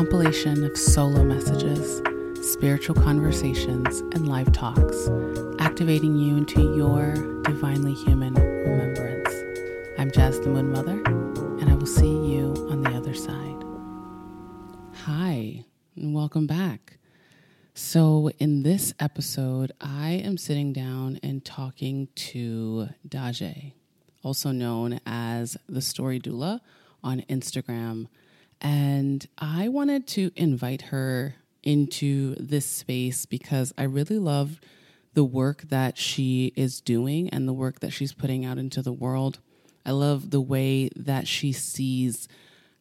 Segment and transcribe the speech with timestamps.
[0.00, 2.00] compilation of solo messages,
[2.40, 5.10] spiritual conversations, and live talks,
[5.58, 7.12] activating you into your
[7.42, 9.28] divinely human remembrance.
[9.98, 13.62] I'm Jas the Moon Mother, and I will see you on the other side.
[15.04, 16.96] Hi, and welcome back.
[17.74, 23.74] So, in this episode, I am sitting down and talking to Daje,
[24.22, 26.60] also known as the Story Doula
[27.04, 28.06] on Instagram
[28.60, 34.60] and I wanted to invite her into this space because I really love
[35.14, 38.92] the work that she is doing and the work that she's putting out into the
[38.92, 39.40] world.
[39.84, 42.28] I love the way that she sees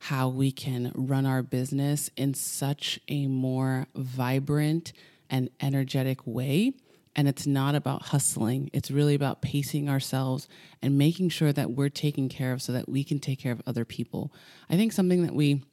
[0.04, 4.94] how we can run our business in such a more vibrant
[5.30, 6.74] and energetic way.
[7.16, 10.48] And it's not about hustling, it's really about pacing ourselves
[10.82, 13.62] and making sure that we're taken care of so that we can take care of
[13.68, 14.32] other people.
[14.70, 15.64] I think something that we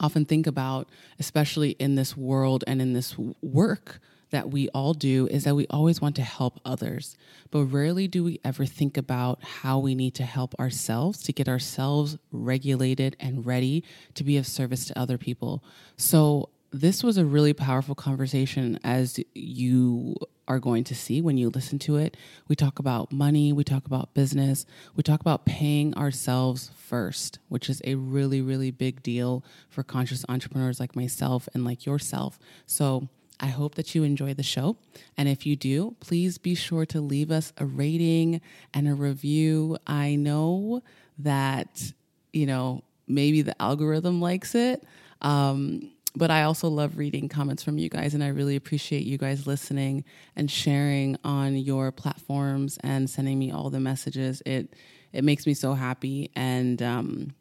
[0.00, 5.26] often think about, especially in this world and in this work that we all do,
[5.28, 7.16] is that we always want to help others.
[7.50, 11.48] But rarely do we ever think about how we need to help ourselves to get
[11.48, 13.84] ourselves regulated and ready
[14.14, 15.62] to be of service to other people.
[15.96, 20.14] So, this was a really powerful conversation as you
[20.46, 22.16] are going to see when you listen to it.
[22.48, 27.68] We talk about money, we talk about business, we talk about paying ourselves first, which
[27.68, 32.38] is a really, really big deal for conscious entrepreneurs like myself and like yourself.
[32.66, 33.08] So,
[33.42, 34.76] I hope that you enjoy the show.
[35.16, 38.42] And if you do, please be sure to leave us a rating
[38.74, 39.78] and a review.
[39.86, 40.82] I know
[41.18, 41.92] that,
[42.34, 44.84] you know, maybe the algorithm likes it.
[45.22, 49.18] Um, but I also love reading comments from you guys, and I really appreciate you
[49.18, 50.04] guys listening
[50.36, 54.42] and sharing on your platforms and sending me all the messages.
[54.46, 54.74] It
[55.12, 57.34] it makes me so happy, and um,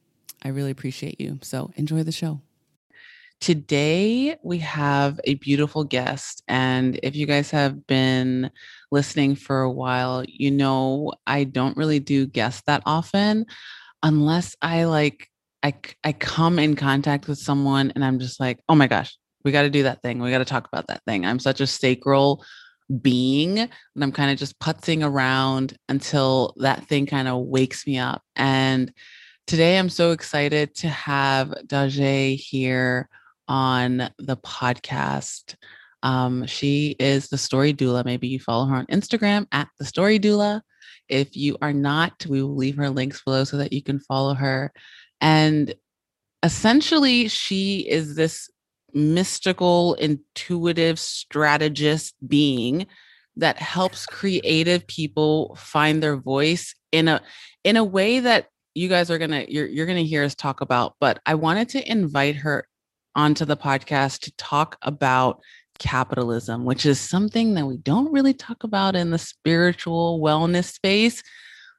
[0.44, 1.40] I really appreciate you.
[1.42, 2.42] So enjoy the show.
[3.40, 8.52] Today we have a beautiful guest, and if you guys have been
[8.92, 13.46] listening for a while, you know I don't really do guests that often,
[14.04, 15.29] unless I like
[15.64, 19.52] I, I come in contact with someone and I'm just like, oh my gosh, we
[19.52, 20.20] got to do that thing.
[20.20, 21.26] We got to talk about that thing.
[21.26, 22.44] I'm such a sacral
[23.02, 23.70] being and
[24.02, 28.24] I'm kind of just putzing around until that thing kind of wakes me up.
[28.36, 28.92] And
[29.48, 33.10] today I'm so excited to have Daje here
[33.48, 35.56] on the podcast.
[36.04, 38.06] Um, she is the story doula.
[38.06, 40.62] Maybe you follow her on Instagram at the story doula.
[41.10, 44.36] If you are not, we will leave her links below so that you can follow
[44.36, 44.72] her.
[45.22, 45.74] And
[46.44, 48.50] essentially, she is this
[48.94, 52.88] mystical, intuitive strategist being
[53.36, 57.22] that helps creative people find their voice in a
[57.64, 60.96] in a way that you guys are gonna you're you're gonna hear us talk about.
[61.00, 62.68] But I wanted to invite her
[63.16, 65.42] onto the podcast to talk about
[65.80, 71.24] capitalism, which is something that we don't really talk about in the spiritual wellness space.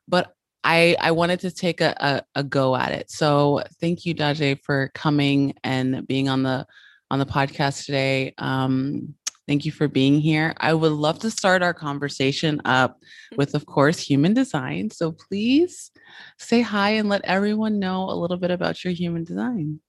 [0.08, 0.34] But
[0.64, 3.10] I I wanted to take a, a, a go at it.
[3.10, 6.66] So thank you, Daje, for coming and being on the
[7.10, 8.34] on the podcast today.
[8.38, 9.14] Um,
[9.48, 10.54] thank you for being here.
[10.58, 12.98] I would love to start our conversation up
[13.36, 14.90] with, of course, human design.
[14.90, 15.90] So please
[16.38, 19.80] say hi and let everyone know a little bit about your human design.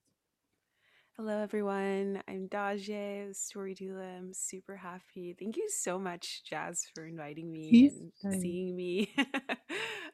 [1.16, 2.20] Hello, everyone.
[2.26, 4.18] I'm Daje, story doula.
[4.18, 5.36] I'm super happy.
[5.38, 7.92] Thank you so much, Jas, for inviting me
[8.24, 9.14] and seeing me.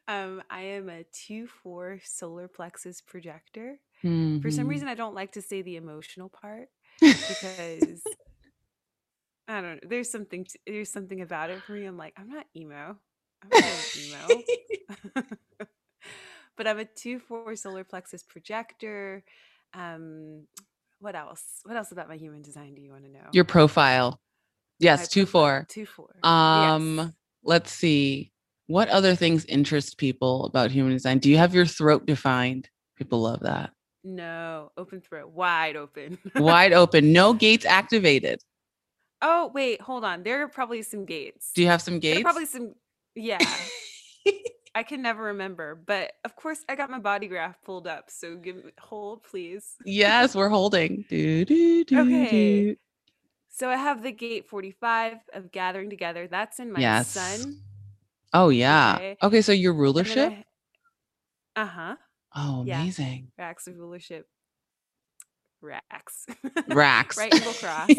[0.09, 3.79] um, I am a 2 4 solar plexus projector.
[4.03, 4.41] Mm-hmm.
[4.41, 4.71] For some mm-hmm.
[4.71, 6.69] reason, I don't like to say the emotional part
[7.01, 8.03] because
[9.49, 9.89] I don't know.
[9.89, 11.85] There's something, to, there's something about it for me.
[11.85, 12.97] I'm like, I'm not emo.
[13.43, 15.23] I'm not emo.
[16.57, 19.23] but I'm a 2 4 solar plexus projector.
[19.75, 20.47] Um,
[21.01, 21.43] what else?
[21.65, 23.29] What else about my human design do you want to know?
[23.33, 24.21] Your profile.
[24.81, 25.61] Yes, two profile.
[25.61, 25.67] four.
[25.69, 26.15] Two four.
[26.23, 27.11] Um, yes.
[27.43, 28.33] let's see.
[28.69, 31.19] What other things interest people about human design?
[31.19, 32.69] Do you have your throat defined?
[32.97, 33.71] People love that.
[34.05, 36.19] No, open throat, wide open.
[36.37, 38.43] wide open, no gates activated.
[39.23, 40.23] Oh, wait, hold on.
[40.23, 41.51] There are probably some gates.
[41.55, 42.23] Do you have some gates?
[42.23, 42.75] probably some
[43.15, 43.39] yeah.
[44.75, 48.11] I can never remember, but of course I got my body graph pulled up.
[48.11, 49.77] So give me hold, please.
[49.87, 51.07] Yes, we're holding.
[51.09, 52.77] Do, do, do, okay.
[53.49, 56.29] So I have the gate 45 of gathering together.
[56.29, 57.09] That's in my yes.
[57.09, 57.61] sun.
[58.33, 58.97] Oh yeah.
[58.97, 60.33] Okay, okay so your rulership?
[61.57, 61.97] Uh huh.
[62.35, 63.33] Oh, amazing.
[63.39, 63.47] Yeah.
[63.47, 64.27] Racks of rulership.
[65.61, 66.27] Racks.
[66.69, 67.17] Racks.
[67.17, 67.91] right angle cross.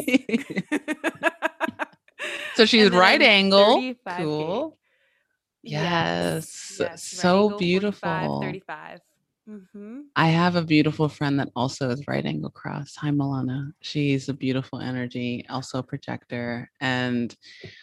[2.54, 3.94] so she's right angle.
[4.16, 4.78] Cool.
[5.62, 6.76] Yes.
[6.80, 7.04] yes.
[7.04, 8.40] So beautiful.
[8.40, 9.00] 35.
[9.48, 10.00] Mm-hmm.
[10.14, 12.94] I have a beautiful friend that also is right angle cross.
[12.96, 13.72] Hi, Milana.
[13.80, 16.70] She's a beautiful energy, also a projector.
[16.80, 17.34] And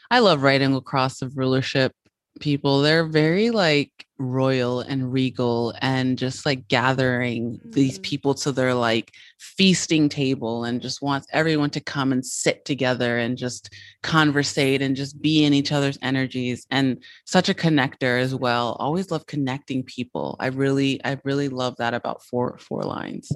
[0.09, 1.93] I love right angle cross of rulership
[2.39, 2.81] people.
[2.81, 7.72] They're very like royal and regal and just like gathering mm.
[7.72, 12.66] these people to their like feasting table and just wants everyone to come and sit
[12.66, 18.19] together and just conversate and just be in each other's energies and such a connector
[18.19, 22.81] as well always love connecting people i really i really love that about four four
[22.81, 23.31] lines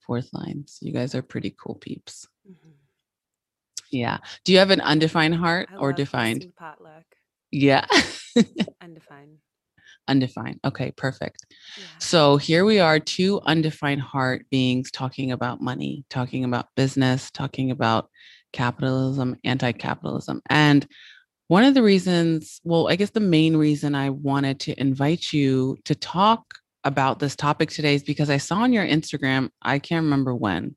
[0.00, 2.70] fourth lines you guys are pretty cool peeps mm-hmm.
[3.90, 7.04] yeah do you have an undefined heart I or defined potluck
[7.54, 7.86] yeah
[8.82, 9.38] undefined
[10.06, 10.60] Undefined.
[10.64, 11.46] Okay, perfect.
[11.78, 11.84] Yeah.
[11.98, 17.70] So here we are, two undefined heart beings talking about money, talking about business, talking
[17.70, 18.10] about
[18.52, 20.42] capitalism, anti capitalism.
[20.50, 20.86] And
[21.48, 25.76] one of the reasons, well, I guess the main reason I wanted to invite you
[25.84, 26.54] to talk
[26.84, 30.76] about this topic today is because I saw on your Instagram, I can't remember when.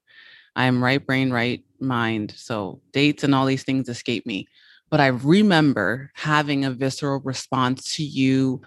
[0.56, 2.34] I am right brain, right mind.
[2.36, 4.48] So dates and all these things escape me.
[4.90, 8.62] But I remember having a visceral response to you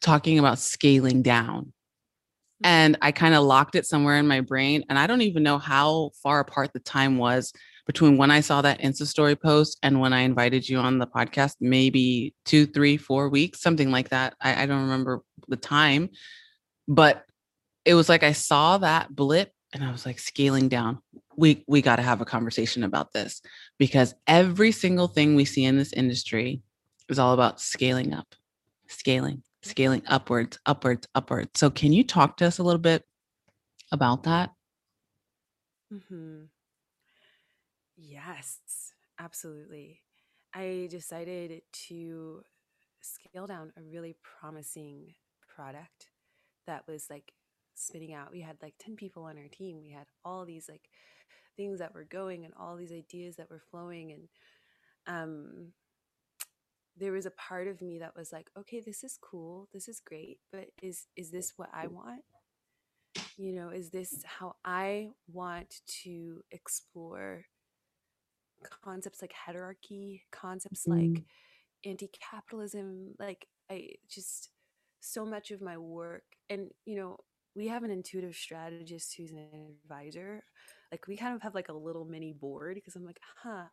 [0.00, 1.64] talking about scaling down.
[1.64, 2.66] Mm-hmm.
[2.66, 4.84] And I kind of locked it somewhere in my brain.
[4.88, 7.52] And I don't even know how far apart the time was
[7.86, 11.06] between when I saw that Insta story post and when I invited you on the
[11.06, 14.34] podcast, maybe two, three, four weeks, something like that.
[14.40, 16.10] I, I don't remember the time,
[16.88, 17.24] but
[17.84, 20.98] it was like I saw that blip and I was like scaling down.
[21.36, 23.40] We we got to have a conversation about this
[23.78, 26.62] because every single thing we see in this industry
[27.08, 28.34] is all about scaling up,
[28.88, 31.50] scaling, scaling upwards, upwards, upwards.
[31.54, 33.04] So, can you talk to us a little bit
[33.92, 34.50] about that?
[35.92, 36.44] Mm-hmm.
[37.96, 40.00] Yes, absolutely.
[40.54, 42.42] I decided to
[43.00, 45.14] scale down a really promising
[45.54, 46.10] product
[46.66, 47.32] that was like
[47.74, 48.32] spinning out.
[48.32, 49.80] We had like 10 people on our team.
[49.80, 50.88] We had all these like
[51.56, 54.28] things that were going and all these ideas that were flowing and
[55.06, 55.72] um
[56.98, 60.00] there was a part of me that was like okay this is cool this is
[60.00, 62.22] great but is is this what i want
[63.36, 67.44] you know is this how i want to explore
[68.82, 71.14] concepts like heterarchy concepts mm-hmm.
[71.14, 71.24] like
[71.84, 74.50] anti-capitalism like i just
[75.00, 77.16] so much of my work and you know
[77.54, 80.42] we have an intuitive strategist who's an advisor
[80.90, 83.64] like we kind of have like a little mini board because i'm like huh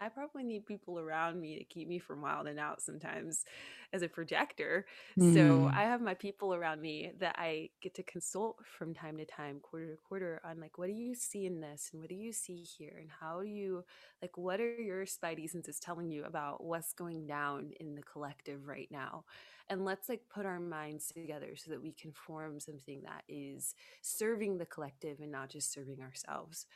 [0.00, 3.44] I probably need people around me to keep me from wilding out sometimes
[3.92, 4.86] as a projector.
[5.18, 5.34] Mm.
[5.34, 9.24] So I have my people around me that I get to consult from time to
[9.24, 11.90] time, quarter to quarter, on like, what do you see in this?
[11.92, 12.96] And what do you see here?
[13.00, 13.84] And how do you,
[14.22, 18.68] like, what are your spidey senses telling you about what's going down in the collective
[18.68, 19.24] right now?
[19.70, 23.74] And let's like put our minds together so that we can form something that is
[24.00, 26.66] serving the collective and not just serving ourselves.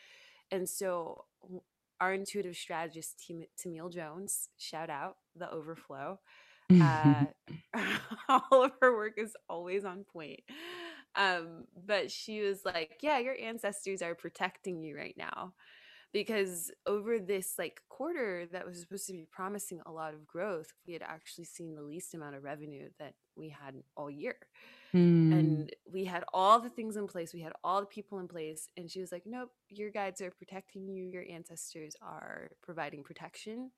[0.50, 1.24] And so
[2.02, 3.24] our intuitive strategist,
[3.56, 6.18] Tamil Jones, shout out the overflow.
[6.68, 7.26] Uh,
[8.28, 10.40] all of her work is always on point.
[11.14, 15.54] Um, but she was like, Yeah, your ancestors are protecting you right now.
[16.12, 20.72] Because over this like quarter that was supposed to be promising a lot of growth,
[20.86, 24.36] we had actually seen the least amount of revenue that we had all year.
[24.94, 25.32] Mm.
[25.32, 27.32] And we had all the things in place.
[27.32, 28.68] We had all the people in place.
[28.76, 31.04] And she was like, Nope, your guides are protecting you.
[31.04, 33.70] Your ancestors are providing protection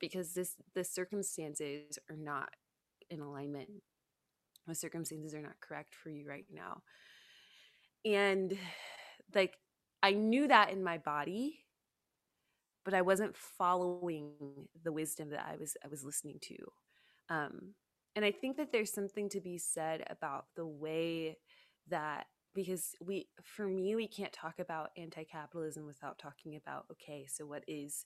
[0.00, 2.48] because this the circumstances are not
[3.10, 3.68] in alignment.
[4.66, 6.82] The circumstances are not correct for you right now.
[8.04, 8.56] And
[9.34, 9.58] like
[10.02, 11.64] I knew that in my body,
[12.84, 14.32] but I wasn't following
[14.82, 16.56] the wisdom that I was I was listening to.
[17.28, 17.74] Um,
[18.16, 21.38] and I think that there's something to be said about the way
[21.88, 27.44] that because we for me we can't talk about anti-capitalism without talking about okay so
[27.44, 28.04] what is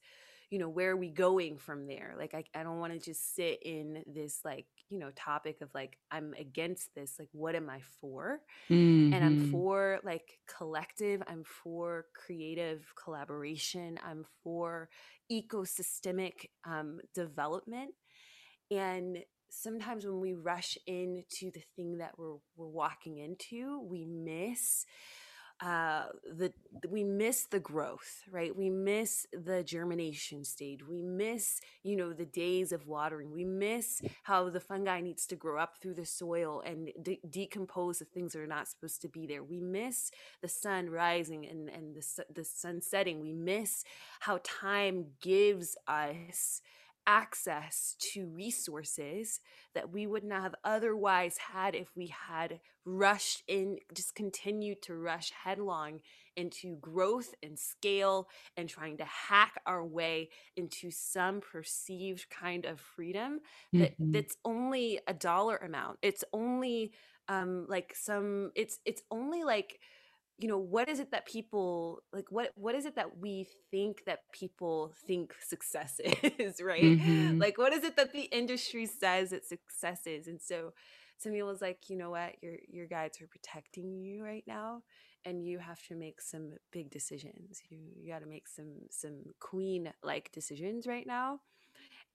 [0.51, 3.35] you know where are we going from there like i, I don't want to just
[3.35, 7.69] sit in this like you know topic of like i'm against this like what am
[7.69, 9.13] i for mm-hmm.
[9.13, 9.51] and i'm mm-hmm.
[9.51, 14.89] for like collective i'm for creative collaboration i'm for
[15.31, 17.91] ecosystemic um, development
[18.71, 19.19] and
[19.51, 24.87] sometimes when we rush into the thing that we're we're walking into, we miss
[25.61, 26.05] uh
[26.37, 26.53] the
[26.89, 28.55] we miss the growth right?
[28.55, 30.87] We miss the germination stage.
[30.87, 33.33] We miss you know the days of watering.
[33.33, 37.99] We miss how the fungi needs to grow up through the soil and de- decompose
[37.99, 39.43] the things that are not supposed to be there.
[39.43, 40.13] We miss
[40.43, 43.21] the sun rising and and the, the sun setting.
[43.21, 43.83] We miss
[44.21, 46.61] how time gives us
[47.09, 49.41] access to resources
[49.75, 54.95] that we would not have otherwise had if we had rushed in, just continued to
[54.95, 56.01] rush headlong
[56.37, 62.79] into growth and scale and trying to hack our way into some perceived kind of
[62.79, 63.41] freedom
[63.73, 64.13] that mm-hmm.
[64.13, 65.99] that's only a dollar amount.
[66.03, 66.93] It's only
[67.29, 69.81] um like some it's it's only like
[70.39, 74.05] you know what is it that people like what what is it that we think
[74.07, 76.01] that people think success
[76.39, 76.83] is right?
[76.83, 77.39] Mm-hmm.
[77.39, 80.29] like what is it that the industry says that success is?
[80.29, 80.73] And so
[81.19, 82.43] Samuel was like you know what?
[82.43, 84.83] Your your guides are protecting you right now
[85.25, 87.61] and you have to make some big decisions.
[87.69, 91.41] You, you got to make some some queen like decisions right now.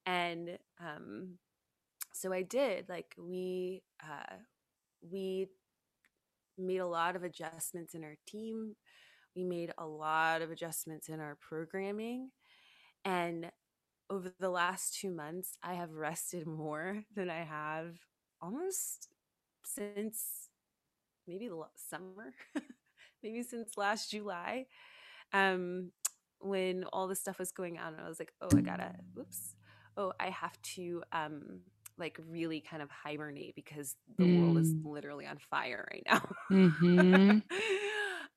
[0.06, 1.38] And um
[2.14, 4.36] so i did like we uh
[5.02, 5.48] we
[6.58, 8.76] made a lot of adjustments in our team.
[9.36, 12.30] We made a lot of adjustments in our programming.
[13.04, 13.50] And
[14.10, 17.96] over the last two months, I have rested more than I have
[18.40, 19.08] almost
[19.64, 20.50] since
[21.26, 22.34] maybe the summer,
[23.22, 24.66] maybe since last July.
[25.32, 25.90] Um,
[26.38, 29.54] when all this stuff was going on, I was like, oh, I gotta, oops,
[29.96, 31.60] oh, I have to um,
[31.98, 34.40] like really kind of hibernate because the mm.
[34.40, 34.84] world is mm.
[34.84, 36.28] literally on fire right now.
[36.50, 37.38] Mm-hmm.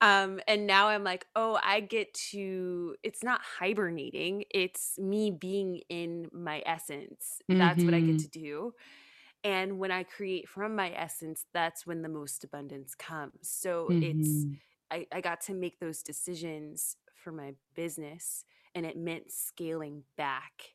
[0.00, 5.80] um, and now I'm like, oh, I get to, it's not hibernating, it's me being
[5.88, 7.40] in my essence.
[7.50, 7.58] Mm-hmm.
[7.58, 8.18] That's what I get mm-hmm.
[8.18, 8.72] to do.
[9.44, 13.32] And when I create from my essence, that's when the most abundance comes.
[13.42, 14.20] So mm-hmm.
[14.20, 14.46] it's,
[14.90, 20.74] I, I got to make those decisions for my business, and it meant scaling back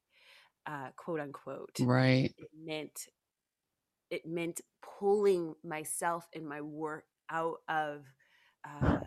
[0.65, 1.77] uh, quote unquote.
[1.79, 2.34] Right.
[2.38, 3.08] It meant
[4.10, 4.62] it meant
[5.00, 8.03] pulling myself and my work out of
[8.63, 9.00] uh,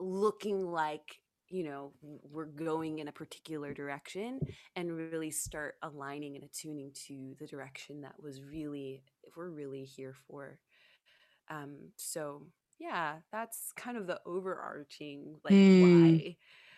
[0.00, 4.40] looking like you know we're going in a particular direction
[4.74, 9.02] and really start aligning and attuning to the direction that was really
[9.36, 10.58] we're really here for
[11.50, 12.46] um so
[12.78, 15.82] yeah that's kind of the overarching like mm.
[15.82, 16.36] why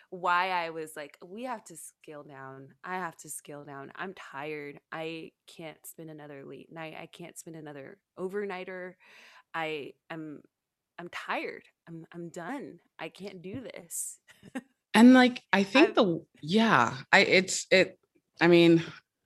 [0.09, 2.69] why I was like, we have to scale down.
[2.83, 3.91] I have to scale down.
[3.95, 4.79] I'm tired.
[4.91, 6.95] I can't spend another late night.
[6.99, 8.93] I can't spend another overnighter.
[9.53, 10.41] I am
[10.97, 11.63] I'm tired.
[11.87, 12.79] I'm I'm done.
[12.99, 14.19] I can't do this.
[14.93, 17.97] and like I think I've, the yeah, I it's it
[18.41, 18.83] I mean,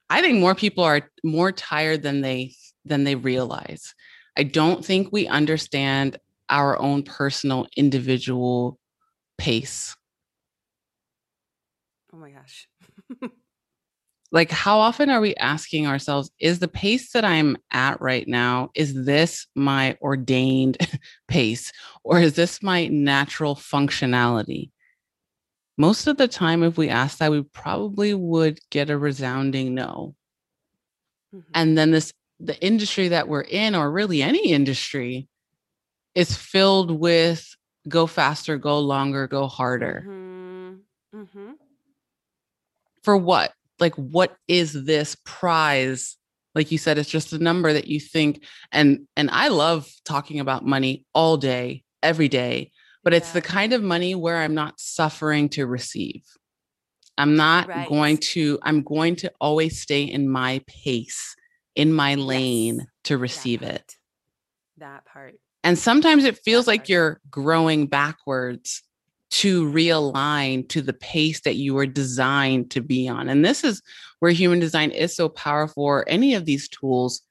[0.09, 2.53] I think more people are more tired than they
[2.85, 3.93] than they realize.
[4.37, 6.17] I don't think we understand
[6.49, 8.79] our own personal individual
[9.37, 9.95] pace
[12.13, 12.67] Oh my gosh.
[14.31, 18.69] like how often are we asking ourselves is the pace that i'm at right now
[18.75, 20.77] is this my ordained
[21.27, 21.71] pace
[22.03, 24.71] or is this my natural functionality
[25.77, 30.15] most of the time if we ask that we probably would get a resounding no
[31.33, 31.51] mm-hmm.
[31.53, 35.27] and then this the industry that we're in or really any industry
[36.15, 37.55] is filled with
[37.87, 40.75] go faster go longer go harder mm-hmm.
[41.15, 41.48] Mm-hmm
[43.03, 43.53] for what?
[43.79, 46.17] Like, what is this prize?
[46.55, 48.43] Like you said, it's just a number that you think.
[48.71, 52.71] And and I love talking about money all day, every day,
[53.03, 53.17] but yeah.
[53.17, 56.23] it's the kind of money where I'm not suffering to receive.
[57.17, 57.87] I'm not right.
[57.87, 61.35] going to, I'm going to always stay in my pace,
[61.75, 62.87] in my lane yes.
[63.05, 63.95] to receive that it.
[64.77, 65.35] That part.
[65.63, 68.83] And sometimes it feels like you're growing backwards
[69.31, 73.29] to realign to the pace that you were designed to be on.
[73.29, 73.81] And this is
[74.19, 77.21] where human design is so powerful, or any of these tools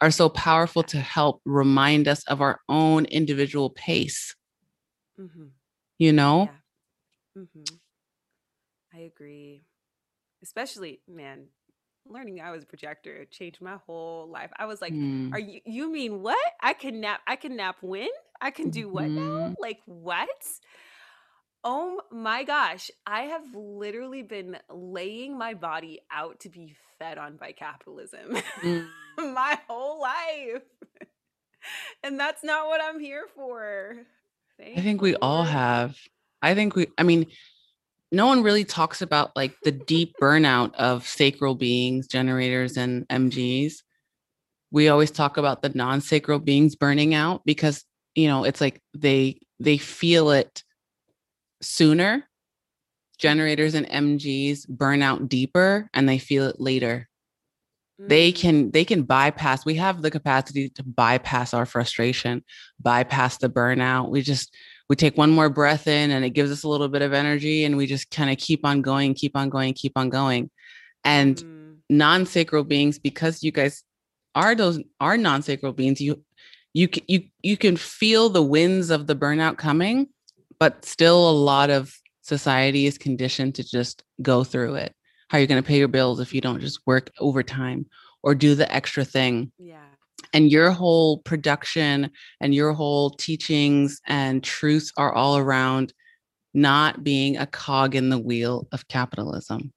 [0.00, 4.34] are so powerful to help remind us of our own individual pace.
[5.18, 5.46] Mm-hmm.
[5.98, 6.50] You know?
[7.36, 7.42] Yeah.
[7.42, 7.76] Mm-hmm.
[8.94, 9.62] I agree.
[10.42, 11.46] Especially, man,
[12.06, 14.50] learning I was a projector changed my whole life.
[14.56, 15.32] I was like, mm.
[15.32, 15.60] "Are you?
[15.64, 16.36] You mean what?
[16.60, 17.20] I can nap.
[17.26, 18.08] I can nap when?
[18.40, 19.38] I can do what mm-hmm.
[19.38, 19.54] now?
[19.58, 20.28] Like what?"
[21.64, 27.36] Oh my gosh, I have literally been laying my body out to be fed on
[27.36, 28.86] by capitalism mm.
[29.18, 30.62] my whole life.
[32.02, 33.96] and that's not what I'm here for.
[34.58, 35.96] Thank I think we all have.
[36.42, 37.26] I think we, I mean,
[38.10, 43.74] no one really talks about like the deep burnout of sacral beings, generators, and MGs.
[44.72, 49.40] We always talk about the non-sacral beings burning out because, you know, it's like they
[49.60, 50.64] they feel it
[51.62, 52.28] sooner.
[53.18, 57.08] Generators and MGs burn out deeper and they feel it later.
[58.00, 58.08] Mm.
[58.08, 59.64] They can they can bypass.
[59.64, 62.44] We have the capacity to bypass our frustration,
[62.80, 64.10] bypass the burnout.
[64.10, 64.54] We just
[64.88, 67.64] we take one more breath in and it gives us a little bit of energy
[67.64, 70.50] and we just kind of keep on going, keep on going, keep on going.
[71.04, 71.76] And mm.
[71.88, 73.84] non-sacral beings, because you guys
[74.34, 76.22] are those are non-sacral beings, you
[76.74, 80.08] you you you can feel the winds of the burnout coming,
[80.62, 84.94] but still a lot of society is conditioned to just go through it.
[85.26, 87.84] How are you going to pay your bills if you don't just work overtime
[88.22, 89.50] or do the extra thing?
[89.58, 89.80] Yeah.
[90.32, 95.92] And your whole production and your whole teachings and truths are all around
[96.54, 99.72] not being a cog in the wheel of capitalism.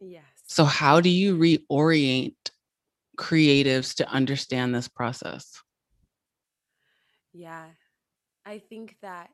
[0.00, 0.24] Yes.
[0.46, 2.34] So, how do you reorient
[3.16, 5.62] creatives to understand this process?
[7.32, 7.64] Yeah.
[8.44, 9.30] I think that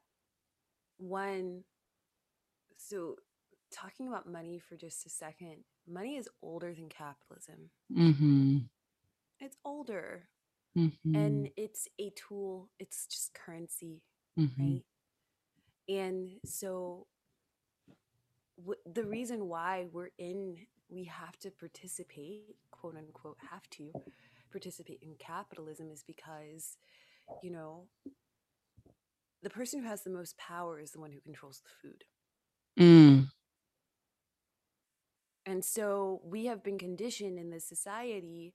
[1.01, 1.65] one,
[2.77, 3.17] so
[3.73, 7.71] talking about money for just a second, money is older than capitalism.
[7.97, 8.59] Mm-hmm.
[9.41, 10.29] It's older.
[10.77, 11.15] Mm-hmm.
[11.17, 14.03] And it's a tool, it's just currency,
[14.39, 14.63] mm-hmm.
[14.63, 14.83] right?
[15.89, 17.07] And so
[18.57, 20.57] w- the reason why we're in,
[20.89, 23.91] we have to participate, quote unquote, have to
[24.53, 26.77] participate in capitalism is because,
[27.43, 27.87] you know,
[29.43, 32.05] the person who has the most power is the one who controls the food.
[32.79, 33.29] Mm.
[35.47, 38.55] And so we have been conditioned in this society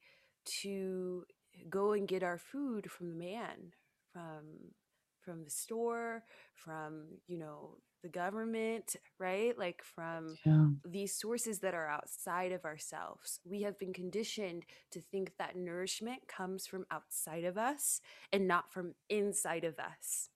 [0.62, 1.26] to
[1.70, 3.74] go and get our food from the man,
[4.14, 4.74] from
[5.26, 6.24] from the store,
[6.54, 9.58] from, you know, the government, right?
[9.58, 10.68] Like from yeah.
[10.88, 13.40] these sources that are outside of ourselves.
[13.44, 18.00] We have been conditioned to think that nourishment comes from outside of us
[18.32, 20.30] and not from inside of us.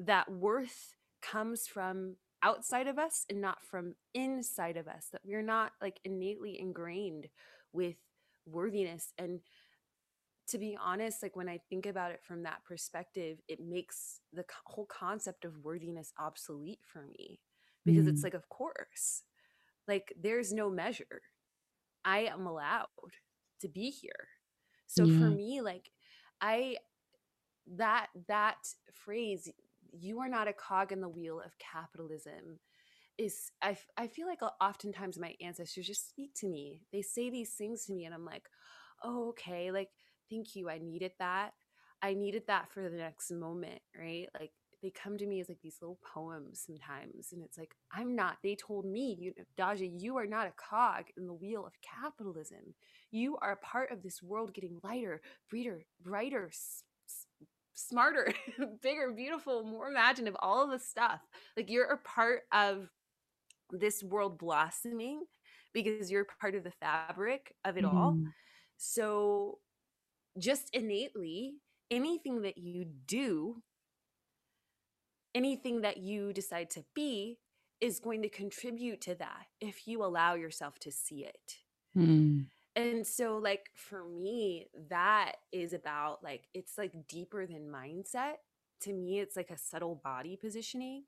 [0.00, 5.42] That worth comes from outside of us and not from inside of us that we're
[5.42, 7.28] not like innately ingrained
[7.72, 7.96] with
[8.46, 9.40] worthiness and
[10.48, 14.44] to be honest like when i think about it from that perspective it makes the
[14.64, 17.38] whole concept of worthiness obsolete for me
[17.84, 18.08] because mm.
[18.08, 19.22] it's like of course
[19.86, 21.20] like there's no measure
[22.04, 22.86] i am allowed
[23.60, 24.28] to be here
[24.86, 25.18] so yeah.
[25.18, 25.90] for me like
[26.40, 26.74] i
[27.76, 28.56] that that
[28.92, 29.48] phrase
[29.92, 32.58] you are not a cog in the wheel of capitalism
[33.18, 36.82] is I, I feel like uh, oftentimes my ancestors just speak to me.
[36.92, 38.44] They say these things to me and i'm like
[39.02, 39.88] oh okay like
[40.30, 41.52] thank you i needed that.
[42.02, 44.26] I needed that for the next moment right?
[44.38, 48.16] Like they come to me as like these little poems sometimes and it's like i'm
[48.16, 51.74] not they told me you Daje you are not a cog in the wheel of
[51.82, 52.74] capitalism.
[53.10, 56.50] You are a part of this world getting lighter breeder brighter
[57.88, 58.32] smarter,
[58.82, 61.20] bigger, beautiful, more imaginative, all of the stuff.
[61.56, 62.88] Like you're a part of
[63.70, 65.22] this world blossoming
[65.72, 67.96] because you're part of the fabric of it mm-hmm.
[67.96, 68.18] all.
[68.76, 69.58] So
[70.38, 71.54] just innately,
[71.90, 73.62] anything that you do,
[75.34, 77.38] anything that you decide to be
[77.80, 81.56] is going to contribute to that if you allow yourself to see it.
[81.96, 82.46] Mm.
[82.76, 88.34] And so like for me that is about like it's like deeper than mindset.
[88.82, 91.04] To me it's like a subtle body positioning.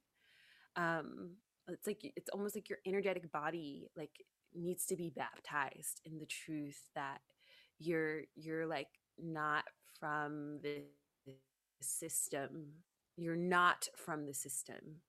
[0.77, 1.37] Um
[1.69, 6.27] it's like it's almost like your energetic body like needs to be baptized in the
[6.27, 7.21] truth that
[7.79, 8.89] you're you're like
[9.23, 9.65] not
[10.01, 10.83] from the
[11.81, 12.73] system.
[13.17, 15.01] You're not from the system.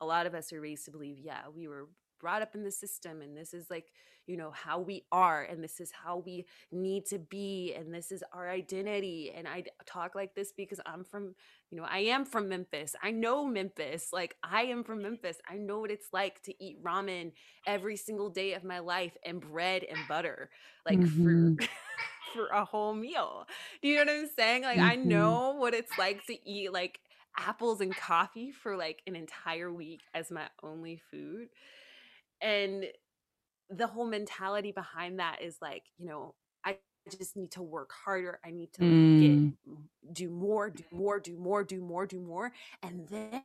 [0.00, 1.88] A lot of us are raised to believe, yeah, we were
[2.20, 3.92] brought up in the system and this is like
[4.28, 8.12] you know how we are and this is how we need to be and this
[8.12, 11.34] is our identity and i talk like this because i'm from
[11.70, 12.94] you know i am from memphis.
[13.02, 14.10] I know memphis.
[14.12, 15.38] Like i am from memphis.
[15.48, 17.32] I know what it's like to eat ramen
[17.66, 20.50] every single day of my life and bread and butter
[20.86, 21.54] like mm-hmm.
[21.54, 21.68] for
[22.34, 23.46] for a whole meal.
[23.82, 24.62] Do you know what i'm saying?
[24.62, 24.90] Like mm-hmm.
[24.90, 27.00] i know what it's like to eat like
[27.38, 31.48] apples and coffee for like an entire week as my only food
[32.40, 32.86] and
[33.70, 36.76] the whole mentality behind that is like you know i
[37.18, 39.20] just need to work harder i need to mm.
[39.20, 43.42] get do more do more do more do more do more and then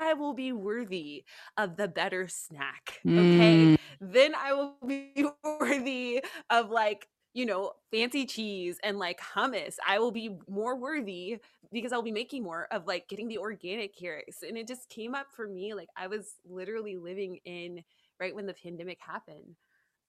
[0.00, 1.24] I will be worthy
[1.56, 3.00] of the better snack.
[3.06, 3.76] Okay.
[3.76, 3.78] Mm.
[4.00, 5.26] Then I will be
[5.60, 9.76] worthy of like, you know, fancy cheese and like hummus.
[9.86, 11.38] I will be more worthy
[11.72, 14.42] because I'll be making more of like getting the organic carrots.
[14.42, 15.74] And it just came up for me.
[15.74, 17.84] Like I was literally living in
[18.18, 19.56] right when the pandemic happened,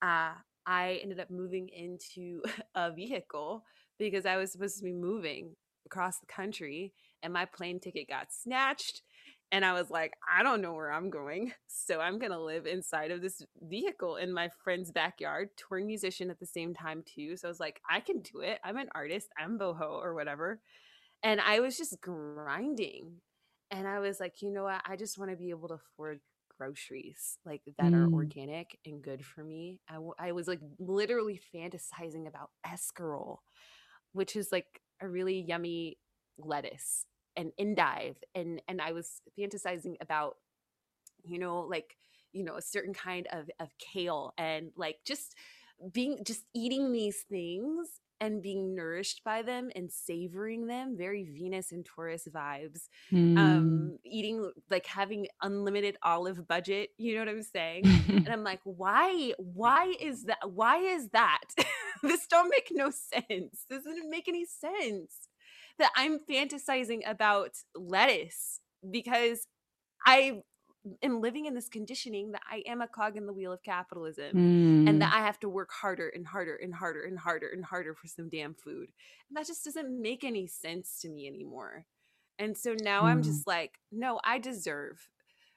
[0.02, 0.32] uh,
[0.66, 2.42] I ended up moving into
[2.74, 3.64] a vehicle
[3.98, 5.56] because I was supposed to be moving
[5.86, 9.02] across the country and my plane ticket got snatched.
[9.52, 11.52] And I was like, I don't know where I'm going.
[11.82, 16.30] So I'm going to live inside of this vehicle in my friend's backyard, touring musician
[16.30, 17.36] at the same time, too.
[17.36, 18.60] So I was like, I can do it.
[18.62, 19.28] I'm an artist.
[19.36, 20.60] I'm boho or whatever.
[21.24, 23.14] And I was just grinding.
[23.72, 24.82] And I was like, you know what?
[24.86, 26.20] I just want to be able to afford
[26.58, 27.94] groceries like that mm.
[27.94, 29.80] are organic and good for me.
[29.88, 33.38] I, w- I was like literally fantasizing about escarole,
[34.12, 35.98] which is like a really yummy
[36.38, 37.06] lettuce
[37.40, 40.36] and endive and and I was fantasizing about
[41.24, 41.96] you know like
[42.32, 45.34] you know a certain kind of of kale and like just
[45.92, 51.72] being just eating these things and being nourished by them and savoring them very venus
[51.72, 53.38] and taurus vibes mm.
[53.38, 57.84] um eating like having unlimited olive budget you know what i'm saying?
[58.10, 61.40] And i'm like why why is that why is that?
[62.02, 63.66] This don't make no sense.
[63.68, 65.28] This doesn't make any sense
[65.80, 69.46] that i'm fantasizing about lettuce because
[70.06, 70.40] i
[71.02, 74.32] am living in this conditioning that I am a cog in the wheel of capitalism
[74.34, 74.88] mm.
[74.88, 75.16] and that mm.
[75.16, 78.28] I have to work harder and harder and harder and harder and harder for some
[78.28, 78.88] damn food.
[79.28, 81.84] And that just doesn't make any sense to me anymore.
[82.38, 83.06] And so now mm.
[83.06, 85.08] I'm just like, no, I deserve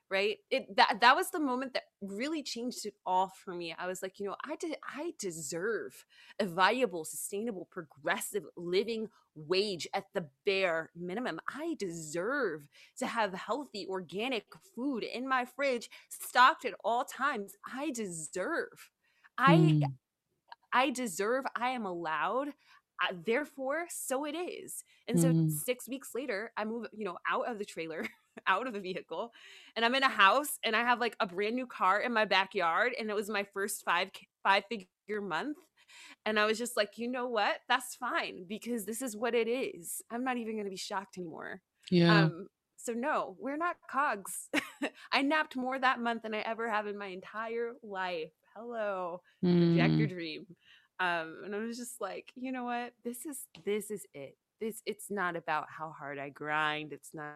[0.10, 3.88] right it that that was the moment that really changed it all for me i
[3.88, 6.06] was like you know i did i deserve
[6.40, 11.40] a viable sustainable progressive living wage at the bare minimum.
[11.48, 12.68] I deserve
[12.98, 17.54] to have healthy organic food in my fridge stocked at all times.
[17.74, 18.90] I deserve.
[19.38, 19.84] I mm.
[20.72, 22.50] i deserve i am allowed
[23.02, 24.84] uh, therefore so it is.
[25.08, 25.52] And so mm.
[25.52, 28.06] six weeks later i move you know out of the trailer
[28.48, 29.32] out of the vehicle
[29.76, 32.26] and i'm in a house and i have like a brand new car in my
[32.26, 34.10] backyard and it was my first five
[34.44, 35.58] five figure month
[36.26, 37.60] and i was just like you know what?
[37.68, 40.02] That's fine because this is what it is.
[40.12, 41.62] I'm not even going to be shocked anymore.
[41.90, 42.24] Yeah.
[42.24, 44.50] Um so no we're not cogs.
[45.12, 48.32] I napped more that month than i ever have in my entire life.
[48.56, 49.22] Hello.
[49.44, 49.78] Mm.
[49.78, 50.46] project your dream.
[51.00, 52.94] Um and i was just like you know what?
[53.04, 54.38] This is this is it.
[54.60, 56.94] This it's not about how hard i grind.
[56.94, 57.36] It's not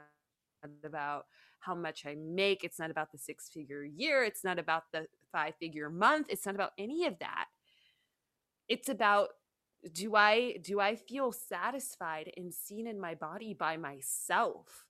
[0.84, 1.26] about
[1.60, 2.64] how much I make.
[2.64, 4.24] It's not about the six figure year.
[4.24, 6.28] It's not about the five figure month.
[6.30, 7.46] It's not about any of that.
[8.70, 9.30] It's about
[9.94, 14.86] do I do I feel satisfied and seen in my body by myself?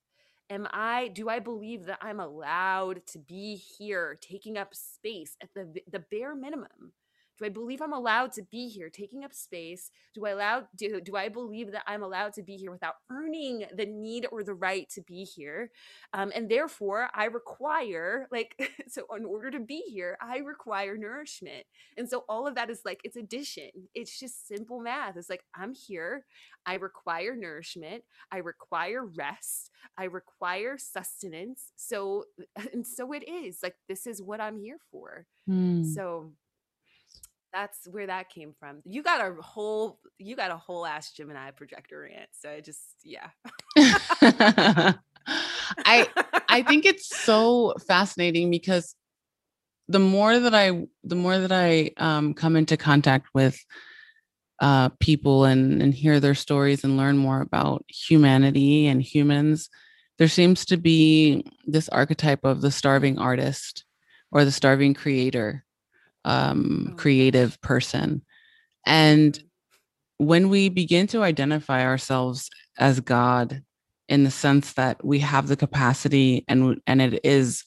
[0.50, 5.50] Am I do I believe that I'm allowed to be here taking up space at
[5.54, 6.92] the the bare minimum?
[7.38, 9.90] Do I believe I'm allowed to be here taking up space?
[10.14, 13.64] Do I allow do, do I believe that I'm allowed to be here without earning
[13.74, 15.70] the need or the right to be here?
[16.12, 18.56] Um, and therefore I require like
[18.88, 21.64] so in order to be here, I require nourishment.
[21.96, 23.70] And so all of that is like it's addition.
[23.94, 25.16] It's just simple math.
[25.16, 26.24] It's like I'm here.
[26.66, 28.04] I require nourishment.
[28.32, 29.70] I require rest.
[29.96, 31.72] I require sustenance.
[31.76, 32.24] So
[32.72, 33.60] and so it is.
[33.62, 35.26] Like this is what I'm here for.
[35.48, 35.94] Mm.
[35.94, 36.32] So
[37.52, 38.82] that's where that came from.
[38.84, 42.28] You got a whole you got a whole ass Gemini projector rant.
[42.32, 43.28] So I just yeah.
[45.84, 46.08] I
[46.48, 48.94] I think it's so fascinating because
[49.88, 53.58] the more that I the more that I um, come into contact with
[54.60, 59.70] uh, people and and hear their stories and learn more about humanity and humans,
[60.18, 63.84] there seems to be this archetype of the starving artist
[64.30, 65.64] or the starving creator
[66.24, 68.22] um, oh, creative person.
[68.86, 69.38] And
[70.18, 73.62] when we begin to identify ourselves as God
[74.08, 77.64] in the sense that we have the capacity and and it is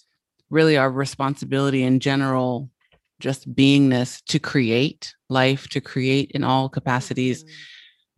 [0.49, 2.69] really our responsibility in general
[3.19, 7.53] just beingness to create life to create in all capacities mm-hmm.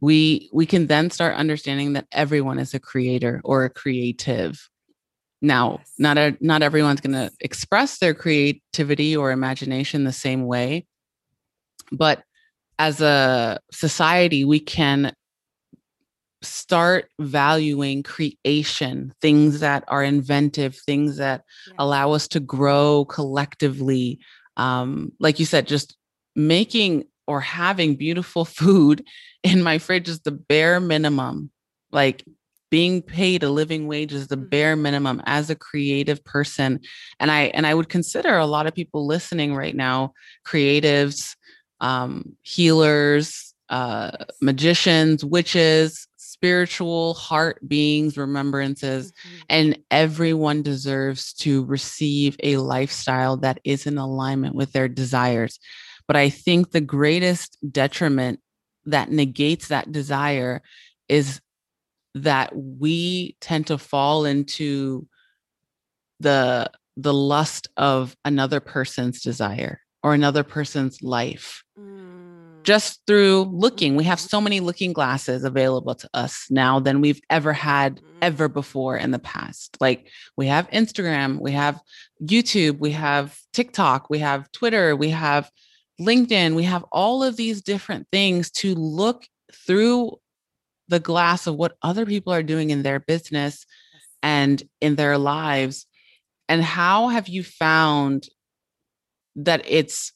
[0.02, 4.70] we we can then start understanding that everyone is a creator or a creative
[5.44, 5.92] now, yes.
[6.00, 10.88] not a, not everyone's going to express their creativity or imagination the same way,
[11.92, 12.24] but
[12.80, 15.14] as a society, we can
[16.42, 21.76] start valuing creation, things that are inventive, things that yes.
[21.78, 24.20] allow us to grow collectively.
[24.58, 25.96] Um, like you said, just
[26.36, 29.06] making or having beautiful food
[29.44, 31.52] in my fridge is the bare minimum.
[31.92, 32.26] Like
[32.74, 34.48] being paid a living wage is the mm-hmm.
[34.48, 36.80] bare minimum as a creative person
[37.20, 40.12] and i and i would consider a lot of people listening right now
[40.44, 41.36] creatives
[41.82, 44.10] um, healers uh,
[44.42, 49.38] magicians witches spiritual heart beings remembrances mm-hmm.
[49.50, 55.60] and everyone deserves to receive a lifestyle that is in alignment with their desires
[56.08, 58.40] but i think the greatest detriment
[58.84, 60.64] that negates that desire
[61.08, 61.40] is
[62.16, 65.08] that we tend to fall into
[66.20, 71.64] the the lust of another person's desire or another person's life.
[71.80, 72.64] Mm.
[72.64, 73.96] just through looking.
[73.96, 74.28] We have mm-hmm.
[74.28, 78.54] so many looking glasses available to us now than we've ever had ever mm.
[78.54, 79.76] before in the past.
[79.82, 81.82] Like we have Instagram, we have
[82.22, 85.52] YouTube, we have TikTok, we have Twitter, we have
[86.00, 89.26] LinkedIn, we have all of these different things to look
[89.68, 90.20] through
[90.88, 93.66] the glass of what other people are doing in their business
[94.22, 95.86] and in their lives.
[96.50, 98.28] And how have you found
[99.36, 100.14] that it's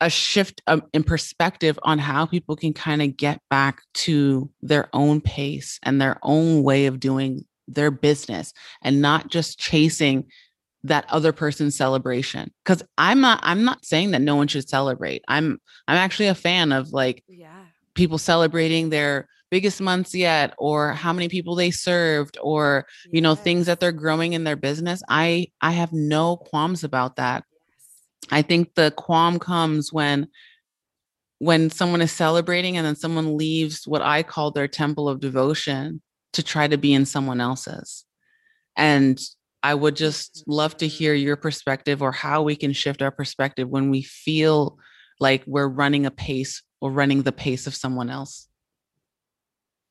[0.00, 4.88] a shift um, in perspective on how people can kind of get back to their
[4.92, 10.24] own pace and their own way of doing their business and not just chasing
[10.84, 12.52] that other person's celebration?
[12.64, 15.22] Because i'm not i'm not saying that no one should celebrate.
[15.26, 17.57] I'm i'm actually a fan of like yeah
[17.98, 23.34] people celebrating their biggest months yet or how many people they served or you know
[23.34, 27.44] things that they're growing in their business i i have no qualms about that.
[28.30, 30.28] I think the qualm comes when
[31.38, 36.02] when someone is celebrating and then someone leaves what I call their temple of devotion
[36.32, 38.04] to try to be in someone else's.
[38.76, 39.20] And
[39.62, 41.26] I would just love to hear mm-hmm.
[41.26, 44.78] your perspective or how we can shift our perspective when we feel
[45.20, 48.48] like we're running a pace or running the pace of someone else.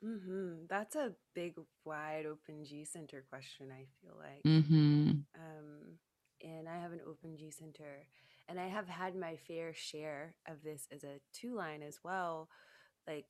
[0.04, 0.66] Mm-hmm.
[0.70, 4.44] That's a big, wide open G center question, I feel like.
[4.46, 5.10] Mm-hmm.
[5.36, 5.98] Um,
[6.44, 8.06] and I have an open G center
[8.50, 12.50] and I have had my fair share of this as a two line as well,
[13.08, 13.26] like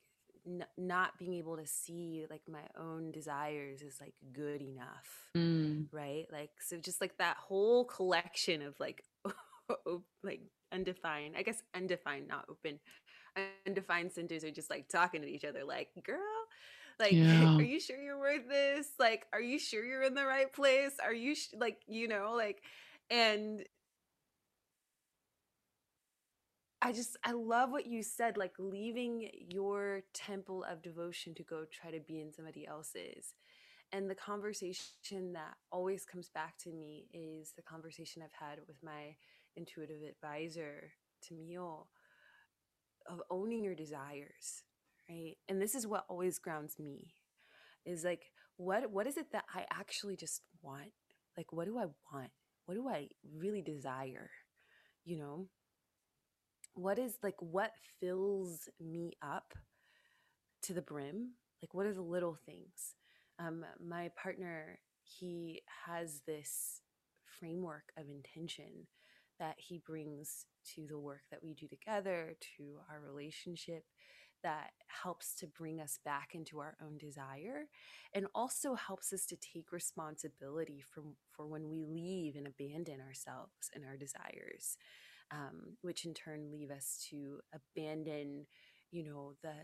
[0.46, 5.86] n- not being able to see like my own desires is like good enough, mm.
[5.92, 6.26] right?
[6.30, 9.02] Like so, just like that whole collection of like
[10.22, 10.40] like
[10.72, 12.78] undefined, I guess undefined, not open,
[13.66, 16.18] undefined centers are just like talking to each other, like girl.
[16.98, 17.56] Like, yeah.
[17.56, 18.88] are you sure you're worth this?
[18.98, 20.92] Like, are you sure you're in the right place?
[21.02, 22.62] Are you sh- like, you know, like,
[23.10, 23.64] and
[26.80, 31.64] I just I love what you said like leaving your temple of devotion to go
[31.64, 33.34] try to be in somebody else's.
[33.92, 38.76] And the conversation that always comes back to me is the conversation I've had with
[38.82, 39.16] my
[39.56, 41.88] intuitive advisor, Tamil,
[43.08, 44.62] of owning your desires,
[45.08, 45.34] right?
[45.48, 47.14] And this is what always grounds me
[47.84, 50.92] is like what what is it that I actually just want?
[51.36, 52.30] Like what do I want?
[52.66, 54.30] What do I really desire?
[55.04, 55.48] You know?
[56.78, 59.52] what is like what fills me up
[60.62, 62.94] to the brim like what are the little things
[63.40, 66.80] um my partner he has this
[67.24, 68.86] framework of intention
[69.40, 73.84] that he brings to the work that we do together to our relationship
[74.44, 74.70] that
[75.02, 77.66] helps to bring us back into our own desire
[78.14, 83.70] and also helps us to take responsibility for, for when we leave and abandon ourselves
[83.74, 84.76] and our desires
[85.32, 88.46] um, which in turn leave us to abandon,
[88.90, 89.54] you know, the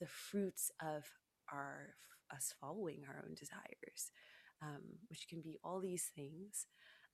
[0.00, 1.04] the fruits of
[1.52, 1.94] our
[2.34, 4.12] us following our own desires,
[4.62, 6.66] um, which can be all these things.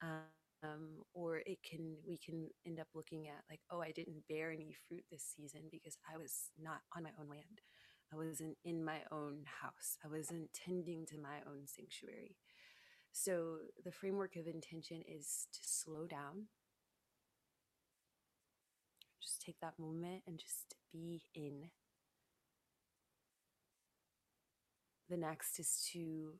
[0.02, 0.22] Um,
[0.62, 4.50] Um, or it can we can end up looking at like oh i didn't bear
[4.52, 7.62] any fruit this season because i was not on my own land.
[8.12, 9.96] I wasn't in my own house.
[10.04, 12.36] I wasn't tending to my own sanctuary.
[13.12, 16.46] So the framework of intention is to slow down.
[19.22, 21.70] Just take that moment and just be in.
[25.08, 26.34] The next is to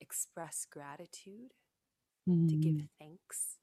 [0.00, 1.52] express gratitude,
[2.28, 2.48] mm.
[2.48, 2.88] to give mm.
[2.98, 3.58] thanks.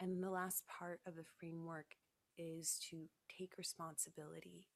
[0.00, 1.94] And the last part of the framework
[2.36, 4.66] is to take responsibility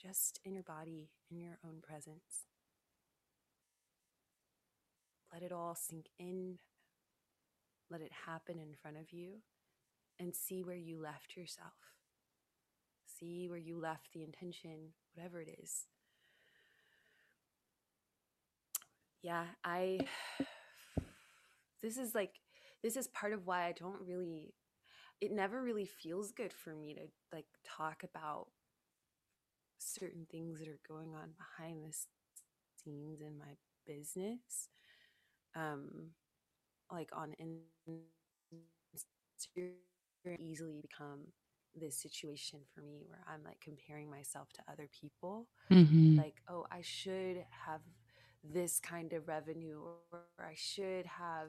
[0.00, 2.44] just in your body, in your own presence.
[5.32, 6.58] Let it all sink in.
[7.90, 9.40] Let it happen in front of you
[10.18, 11.72] and see where you left yourself.
[13.06, 15.86] See where you left the intention, whatever it is.
[19.24, 20.00] Yeah, I.
[21.82, 22.32] This is like,
[22.82, 24.54] this is part of why I don't really,
[25.20, 28.46] it never really feels good for me to like talk about
[29.76, 31.92] certain things that are going on behind the
[32.82, 33.54] scenes in my
[33.86, 34.68] business
[35.54, 36.10] um
[36.90, 37.34] like on
[39.46, 39.74] Instagram
[40.38, 41.20] easily become
[41.74, 45.48] this situation for me where I'm like comparing myself to other people.
[45.70, 46.18] Mm-hmm.
[46.18, 47.80] Like, oh, I should have
[48.52, 49.80] this kind of revenue,
[50.12, 51.48] or I should have,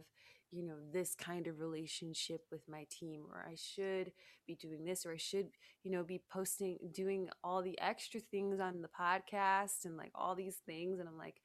[0.51, 4.12] you know, this kind of relationship with my team, or I should
[4.47, 5.47] be doing this, or I should,
[5.84, 10.36] you know, be posting, doing all the extra things on the podcast and like all
[10.36, 10.99] these things.
[10.99, 11.41] And I'm like,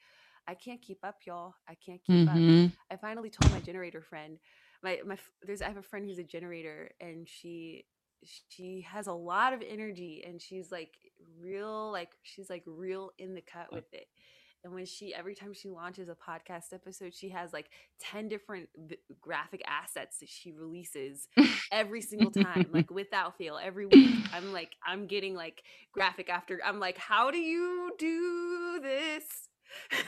[0.47, 1.55] I can't keep up, y'all.
[1.69, 2.67] I can't keep mm-hmm.
[2.67, 2.73] up.
[2.91, 4.39] I finally told my generator friend,
[4.83, 7.85] my my there's I have a friend who's a generator and she
[8.49, 10.95] she has a lot of energy and she's like
[11.41, 14.07] real like she's like real in the cut with it
[14.65, 17.71] and when she every time she launches a podcast episode she has like
[18.01, 21.29] 10 different v- graphic assets that she releases
[21.73, 24.15] every single time like without fail every week.
[24.33, 29.25] I'm like i'm getting like graphic after i'm like how do you do this?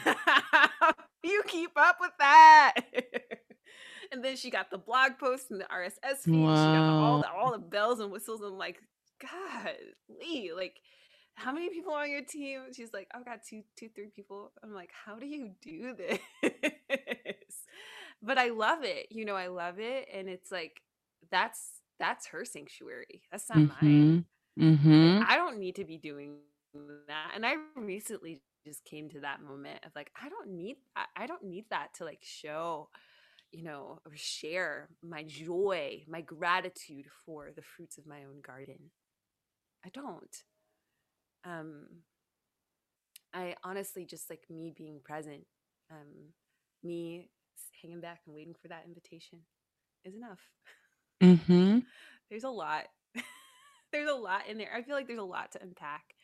[1.25, 2.75] You keep up with that.
[4.11, 6.35] And then she got the blog post and the rss feed.
[6.45, 6.55] Wow.
[6.55, 8.43] she got all the, all the bells and whistles.
[8.43, 8.77] I'm like
[9.23, 9.73] god
[10.21, 10.77] lee like
[11.35, 12.61] how many people are on your team?
[12.75, 14.53] She's like, I've got two, two, three people.
[14.62, 16.18] I'm like, how do you do this?
[18.23, 19.07] but I love it.
[19.11, 20.09] You know, I love it.
[20.12, 20.81] And it's like,
[21.31, 21.61] that's,
[21.99, 23.23] that's her sanctuary.
[23.31, 23.87] That's not mm-hmm.
[23.87, 24.25] mine.
[24.59, 25.18] Mm-hmm.
[25.18, 26.37] Like, I don't need to be doing
[27.09, 27.33] that.
[27.35, 31.27] And I recently just came to that moment of like, I don't need, I, I
[31.27, 32.88] don't need that to like show,
[33.51, 38.90] you know, or share my joy, my gratitude for the fruits of my own garden.
[39.85, 40.42] I don't
[41.44, 41.87] um
[43.35, 45.44] i honestly just like me being present
[45.90, 46.33] um
[46.83, 47.28] me
[47.81, 49.40] hanging back and waiting for that invitation
[50.05, 50.40] is enough.
[51.22, 51.78] Mm-hmm.
[52.31, 52.85] there's a lot.
[53.92, 54.70] There's a lot in there.
[54.74, 56.14] I feel like there's a lot to unpack.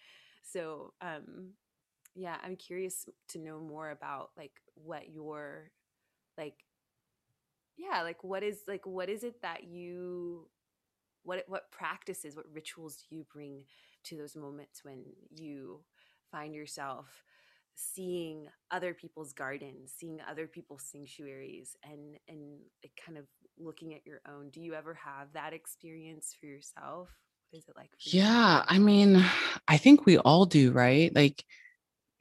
[0.42, 1.50] So um
[2.14, 5.70] yeah i'm curious to know more about like what your
[6.36, 6.64] like
[7.76, 10.48] yeah like what is like what is it that you
[11.22, 13.62] what what practices what rituals do you bring
[14.04, 15.84] to those moments when you
[16.30, 17.22] find yourself
[17.74, 22.58] seeing other people's gardens seeing other people's sanctuaries and and
[23.04, 23.26] kind of
[23.58, 24.50] looking at your own.
[24.50, 27.10] Do you ever have that experience for yourself?
[27.50, 28.68] What is it like yeah you?
[28.68, 29.22] i mean
[29.66, 31.14] i think we all do right?
[31.14, 31.44] Like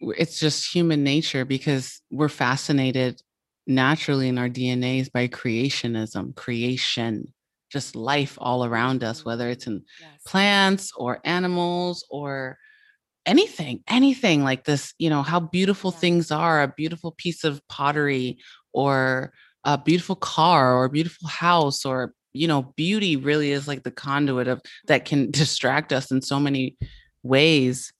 [0.01, 3.21] it's just human nature because we're fascinated
[3.67, 7.33] naturally in our DNAs by creationism, creation,
[7.69, 9.29] just life all around us, mm-hmm.
[9.29, 10.09] whether it's in yes.
[10.25, 12.57] plants or animals or
[13.25, 15.99] anything, anything like this, you know, how beautiful yeah.
[15.99, 18.37] things are, a beautiful piece of pottery
[18.73, 23.83] or a beautiful car or a beautiful house or you know beauty really is like
[23.83, 25.23] the conduit of that mm-hmm.
[25.23, 26.77] can distract us in so many
[27.23, 27.91] ways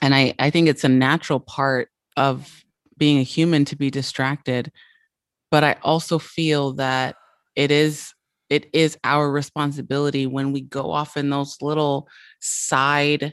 [0.00, 2.64] and i i think it's a natural part of
[2.98, 4.72] being a human to be distracted
[5.50, 7.16] but i also feel that
[7.54, 8.14] it is
[8.52, 12.06] it is our responsibility when we go off in those little
[12.38, 13.32] side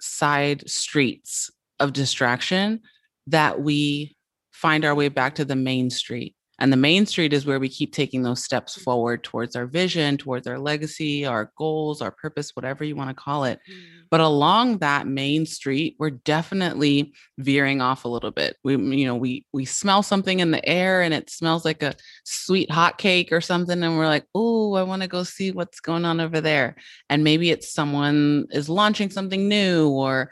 [0.00, 2.78] side streets of distraction
[3.26, 4.14] that we
[4.52, 7.68] find our way back to the main street and the main street is where we
[7.68, 12.50] keep taking those steps forward towards our vision, towards our legacy, our goals, our purpose,
[12.54, 13.60] whatever you want to call it.
[13.70, 13.98] Mm-hmm.
[14.10, 18.56] But along that main street, we're definitely veering off a little bit.
[18.64, 21.94] We, you know, we we smell something in the air and it smells like a
[22.24, 25.80] sweet hot cake or something, and we're like, oh, I want to go see what's
[25.80, 26.76] going on over there.
[27.10, 30.30] And maybe it's someone is launching something new or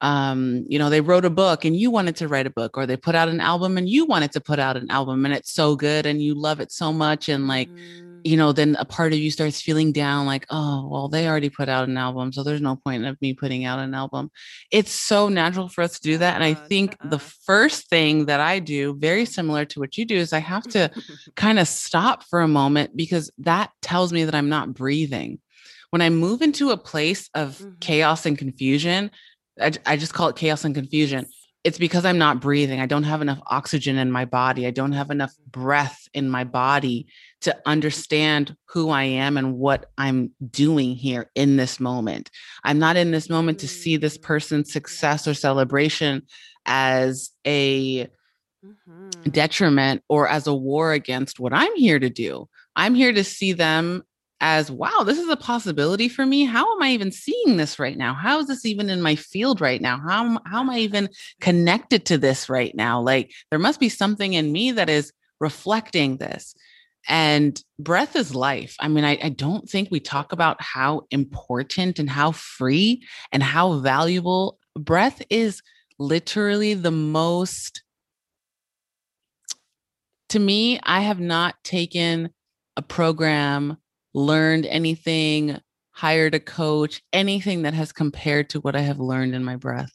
[0.00, 2.86] um, you know, they wrote a book and you wanted to write a book, or
[2.86, 5.52] they put out an album and you wanted to put out an album and it's
[5.52, 7.28] so good and you love it so much.
[7.28, 8.20] And like, mm.
[8.22, 11.50] you know, then a part of you starts feeling down, like, oh, well, they already
[11.50, 12.32] put out an album.
[12.32, 14.30] So there's no point of me putting out an album.
[14.70, 16.36] It's so natural for us to do that.
[16.36, 17.10] And I think uh-uh.
[17.10, 20.64] the first thing that I do, very similar to what you do, is I have
[20.68, 20.90] to
[21.34, 25.40] kind of stop for a moment because that tells me that I'm not breathing
[25.90, 27.70] when I move into a place of mm-hmm.
[27.80, 29.10] chaos and confusion,
[29.60, 31.26] I, I just call it chaos and confusion.
[31.64, 32.80] It's because I'm not breathing.
[32.80, 34.66] I don't have enough oxygen in my body.
[34.66, 37.08] I don't have enough breath in my body
[37.40, 42.30] to understand who I am and what I'm doing here in this moment.
[42.64, 44.22] I'm not in this moment to see this mm.
[44.22, 46.22] person's success or celebration
[46.64, 48.08] as a
[48.64, 49.30] mm-hmm.
[49.30, 52.48] detriment or as a war against what I'm here to do.
[52.76, 54.04] I'm here to see them
[54.40, 56.44] as wow, this is a possibility for me.
[56.44, 58.14] How am I even seeing this right now?
[58.14, 59.98] How is this even in my field right now?
[59.98, 61.08] How, how am I even
[61.40, 63.00] connected to this right now?
[63.00, 66.54] Like there must be something in me that is reflecting this.
[67.08, 68.76] And breath is life.
[68.80, 73.42] I mean, I, I don't think we talk about how important and how free and
[73.42, 75.62] how valuable breath is
[75.98, 77.82] literally the most
[80.30, 82.30] to me, I have not taken
[82.76, 83.78] a program
[84.14, 85.58] learned anything,
[85.90, 89.92] hired a coach, anything that has compared to what I have learned in my breath.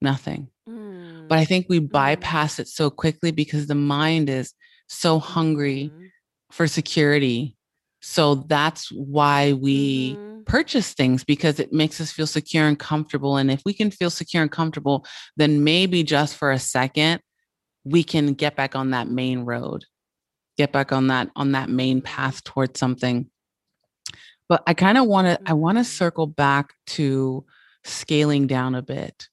[0.00, 0.48] Nothing.
[0.68, 1.28] Mm.
[1.28, 1.90] But I think we mm.
[1.90, 4.52] bypass it so quickly because the mind is
[4.88, 6.08] so hungry mm.
[6.50, 7.56] for security.
[8.00, 13.36] So that's why we mm purchase things because it makes us feel secure and comfortable.
[13.36, 17.20] And if we can feel secure and comfortable, then maybe just for a second,
[17.84, 19.84] we can get back on that main road,
[20.62, 23.28] get back on that on that main path towards something.
[24.48, 25.88] But I kind of want to I want to mm-hmm.
[25.88, 27.44] circle back to
[27.84, 29.28] scaling down a bit.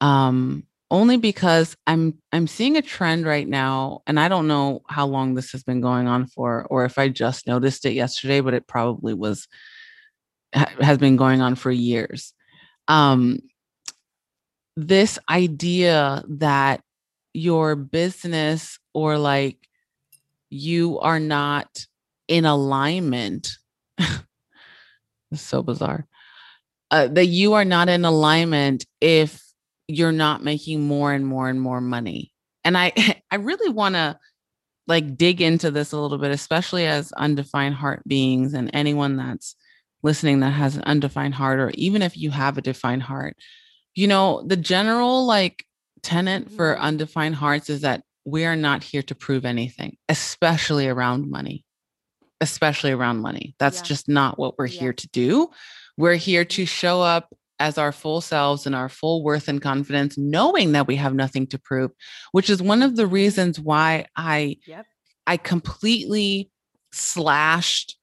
[0.00, 5.06] Um, only because I'm I'm seeing a trend right now, and I don't know how
[5.06, 8.54] long this has been going on for, or if I just noticed it yesterday, but
[8.54, 9.48] it probably was
[10.52, 12.34] has been going on for years.
[12.88, 13.40] Um,
[14.76, 16.82] this idea that
[17.32, 19.65] your business or like
[20.50, 21.86] you are not
[22.28, 23.50] in alignment.
[23.98, 26.06] it's so bizarre.
[26.90, 29.42] Uh, that you are not in alignment if
[29.88, 32.32] you're not making more and more and more money.
[32.64, 32.92] And I
[33.30, 34.18] I really want to
[34.86, 39.56] like dig into this a little bit especially as undefined heart beings and anyone that's
[40.02, 43.36] listening that has an undefined heart or even if you have a defined heart.
[43.94, 45.64] You know, the general like
[46.02, 46.84] tenant for mm-hmm.
[46.84, 51.64] undefined hearts is that we are not here to prove anything, especially around money.
[52.40, 53.54] Especially around money.
[53.58, 53.84] That's yeah.
[53.84, 54.80] just not what we're yeah.
[54.80, 55.48] here to do.
[55.96, 60.18] We're here to show up as our full selves and our full worth and confidence,
[60.18, 61.92] knowing that we have nothing to prove,
[62.32, 64.84] which is one of the reasons why I yep.
[65.26, 66.50] I completely
[66.92, 67.96] slashed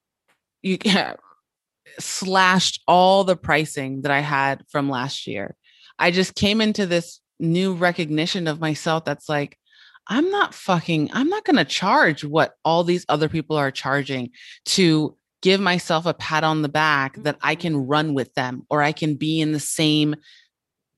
[0.62, 0.78] you
[2.00, 5.54] slashed all the pricing that I had from last year.
[5.98, 9.58] I just came into this new recognition of myself that's like
[10.06, 14.30] I'm not fucking I'm not going to charge what all these other people are charging
[14.66, 17.86] to give myself a pat on the back that I can mm-hmm.
[17.86, 20.16] run with them or I can be in the same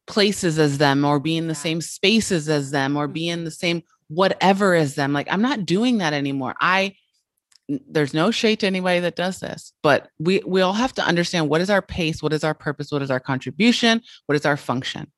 [0.06, 3.50] places as them or be in the same spaces as them or be in the
[3.50, 5.12] same whatever as them.
[5.12, 6.54] Like I'm not doing that anymore.
[6.60, 6.94] I
[7.68, 11.48] there's no shade to anybody that does this, but we we all have to understand
[11.48, 14.56] what is our pace, what is our purpose, what is our contribution, what is our
[14.56, 15.10] function.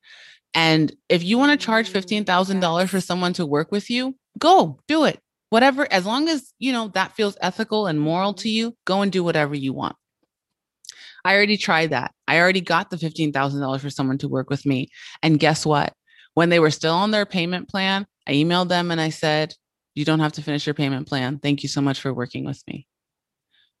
[0.53, 5.05] And if you want to charge $15,000 for someone to work with you, go do
[5.05, 5.19] it
[5.49, 9.11] whatever, as long as you know that feels ethical and moral to you, go and
[9.11, 9.95] do whatever you want.
[11.25, 12.13] I already tried that.
[12.27, 14.89] I already got the $15,000 for someone to work with me.
[15.21, 15.93] And guess what?
[16.33, 19.53] When they were still on their payment plan, I emailed them and I said,
[19.95, 21.39] You don't have to finish your payment plan.
[21.39, 22.87] Thank you so much for working with me.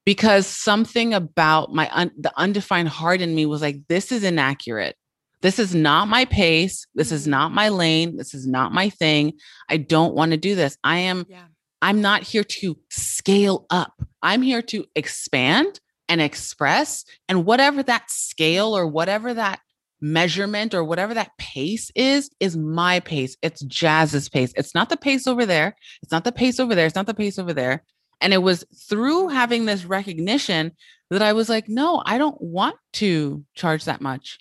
[0.05, 4.97] Because something about my un- the undefined heart in me was like, This is inaccurate.
[5.41, 6.85] This is not my pace.
[6.95, 7.31] This is mm-hmm.
[7.31, 8.17] not my lane.
[8.17, 9.33] This is not my thing.
[9.69, 10.77] I don't want to do this.
[10.83, 11.45] I am yeah.
[11.81, 13.93] I'm not here to scale up.
[14.21, 15.79] I'm here to expand
[16.09, 17.05] and express.
[17.29, 19.59] And whatever that scale or whatever that
[20.01, 23.37] measurement or whatever that pace is, is my pace.
[23.41, 24.53] It's Jas's pace.
[24.55, 25.75] It's not the pace over there.
[26.01, 26.85] It's not the pace over there.
[26.85, 27.83] It's not the pace over there.
[28.21, 30.71] And it was through having this recognition
[31.09, 34.37] that I was like, no, I don't want to charge that much.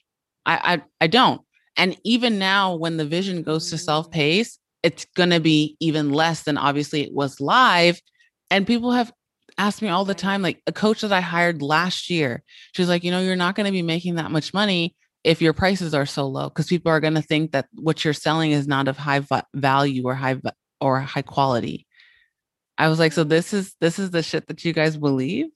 [0.47, 1.41] I I, I don't.
[1.77, 6.13] And even now, when the vision goes to self pace, it's going to be even
[6.13, 8.01] less than obviously it was live.
[8.51, 9.13] And people have
[9.59, 12.43] asked me all the time, like a coach that I hired last year,
[12.75, 15.53] she's like, you know, you're not going to be making that much money if your
[15.53, 18.69] prices are so low because people are going to think that what you're selling is
[18.69, 19.21] not of high
[19.55, 20.41] value or high
[20.81, 21.87] or high quality.
[22.79, 25.47] I was like, so this is this is the shit that you guys believe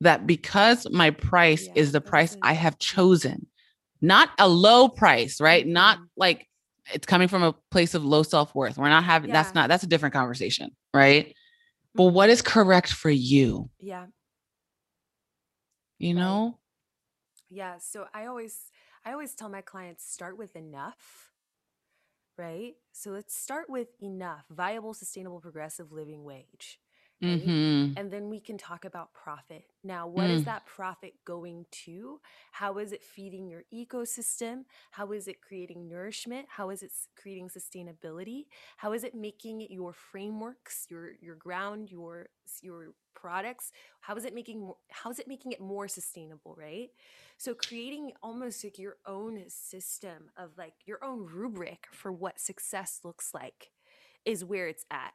[0.00, 3.46] that because my price yeah, is the price I have chosen,
[4.00, 5.66] not a low price, right?
[5.66, 6.06] Not mm-hmm.
[6.16, 6.48] like
[6.92, 8.78] it's coming from a place of low self-worth.
[8.78, 9.42] We're not having yeah.
[9.42, 11.34] that's not that's a different conversation, right?
[11.94, 12.14] But mm-hmm.
[12.14, 13.70] what is correct for you?
[13.80, 14.06] Yeah.
[15.98, 16.58] You know?
[17.50, 18.56] Yeah, so I always
[19.04, 21.32] I always tell my clients start with enough.
[22.36, 22.74] Right?
[22.92, 26.78] So let's start with enough viable sustainable progressive living wage.
[27.20, 27.40] Right?
[27.40, 27.98] Mm-hmm.
[27.98, 29.64] And then we can talk about profit.
[29.82, 30.34] Now, what mm.
[30.34, 32.20] is that profit going to?
[32.52, 34.64] How is it feeding your ecosystem?
[34.92, 36.46] How is it creating nourishment?
[36.48, 38.46] How is it creating sustainability?
[38.76, 42.28] How is it making your frameworks, your your ground, your
[42.62, 43.72] your products?
[44.00, 46.90] How is it making more, how is it making it more sustainable, right?
[47.36, 53.00] So creating almost like your own system of like your own rubric for what success
[53.02, 53.70] looks like
[54.24, 55.14] is where it's at.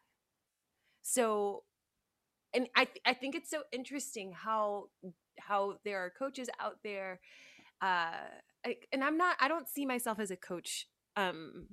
[1.02, 1.64] So
[2.54, 4.90] and I th- I think it's so interesting how
[5.40, 7.20] how there are coaches out there,
[7.82, 8.30] uh,
[8.66, 11.68] I, and I'm not I don't see myself as a coach um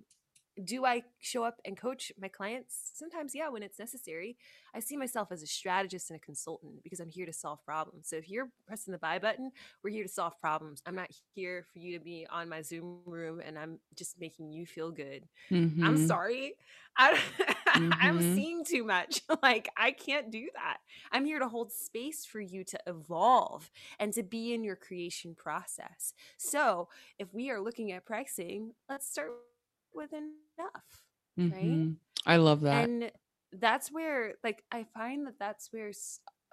[0.65, 2.91] do I show up and coach my clients?
[2.95, 4.37] Sometimes, yeah, when it's necessary.
[4.75, 8.09] I see myself as a strategist and a consultant because I'm here to solve problems.
[8.09, 9.53] So if you're pressing the buy button,
[9.83, 10.83] we're here to solve problems.
[10.87, 14.53] I'm not here for you to be on my Zoom room and I'm just making
[14.53, 15.25] you feel good.
[15.51, 15.85] Mm-hmm.
[15.85, 16.55] I'm sorry.
[16.97, 17.19] I,
[17.75, 17.93] mm-hmm.
[18.01, 19.23] I'm seeing too much.
[19.43, 20.79] like, I can't do that.
[21.13, 25.35] I'm here to hold space for you to evolve and to be in your creation
[25.35, 26.15] process.
[26.37, 29.31] So if we are looking at pricing, let's start
[29.95, 31.03] with enough.
[31.39, 31.87] Mm-hmm.
[31.87, 31.97] Right.
[32.27, 32.89] I love that.
[32.89, 33.11] And
[33.53, 35.91] that's where like i find that that's where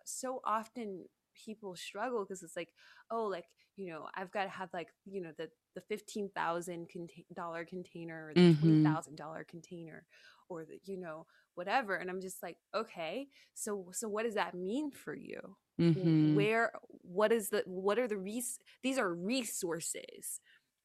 [0.06, 1.04] so often
[1.36, 2.74] people struggle because it's like
[3.12, 3.46] oh like
[3.76, 6.88] you know i've got to have like you know the the fifteen thousand
[7.36, 8.62] dollar container or the mm-hmm.
[8.62, 10.06] twenty thousand dollar container
[10.50, 11.26] or the you know
[11.56, 15.40] whatever and i'm just like okay so so what does that mean for you
[15.80, 16.36] mm-hmm.
[16.36, 16.72] where
[17.02, 20.40] what is the what are the res these are resources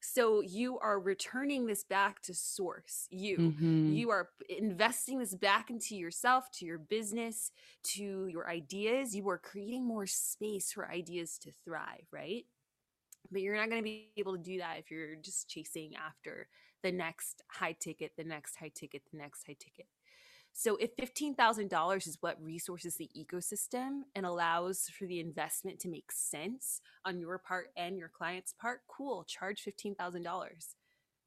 [0.05, 3.07] so you are returning this back to source.
[3.09, 3.93] You mm-hmm.
[3.93, 7.51] you are investing this back into yourself, to your business,
[7.95, 9.15] to your ideas.
[9.15, 12.43] You are creating more space for ideas to thrive, right?
[13.31, 16.49] But you're not going to be able to do that if you're just chasing after
[16.83, 19.87] the next high ticket, the next high ticket, the next high ticket.
[20.55, 26.11] So if $15,000 is what resources the ecosystem and allows for the investment to make
[26.11, 30.25] sense on your part and your client's part, cool, charge $15,000.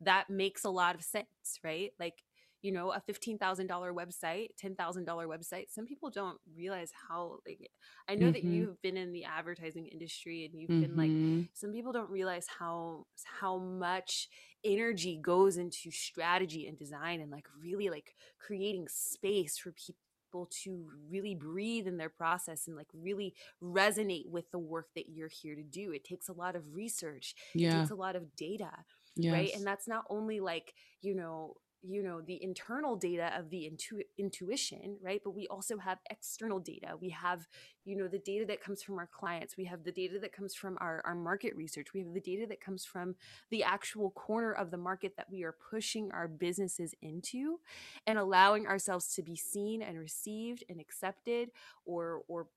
[0.01, 1.91] That makes a lot of sense, right?
[1.99, 2.23] Like
[2.63, 3.39] you know a $15000
[3.69, 7.71] website $10000 website some people don't realize how like
[8.09, 8.33] i know mm-hmm.
[8.33, 10.81] that you've been in the advertising industry and you've mm-hmm.
[10.81, 11.43] been like mm-hmm.
[11.53, 13.05] some people don't realize how
[13.41, 14.29] how much
[14.67, 20.85] energy goes into strategy and design and like really like creating space for people to
[21.09, 25.55] really breathe in their process and like really resonate with the work that you're here
[25.55, 25.93] to do.
[25.93, 27.35] It takes a lot of research.
[27.55, 27.69] Yeah.
[27.77, 28.71] It takes a lot of data.
[29.15, 29.33] Yes.
[29.33, 29.55] Right.
[29.55, 34.03] And that's not only like, you know, you know the internal data of the intu-
[34.19, 35.21] intuition right?
[35.23, 36.97] But we also have external data.
[37.01, 37.47] We have
[37.85, 39.57] you know the data that comes from our clients.
[39.57, 41.89] We have the data that comes from our, our market research.
[41.95, 43.15] We have the data that comes from
[43.51, 47.61] the actual corner of the market that we are pushing our businesses into
[48.07, 51.51] and allowing ourselves to be seen and received and accepted
[51.85, 52.49] or or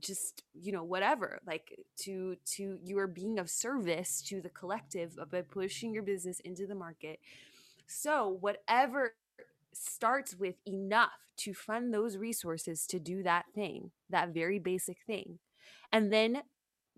[0.00, 5.18] just you know whatever like to to you are being of service to the collective
[5.30, 7.18] by pushing your business into the market
[7.86, 9.14] so, whatever
[9.72, 15.38] starts with enough to fund those resources to do that thing, that very basic thing.
[15.92, 16.42] And then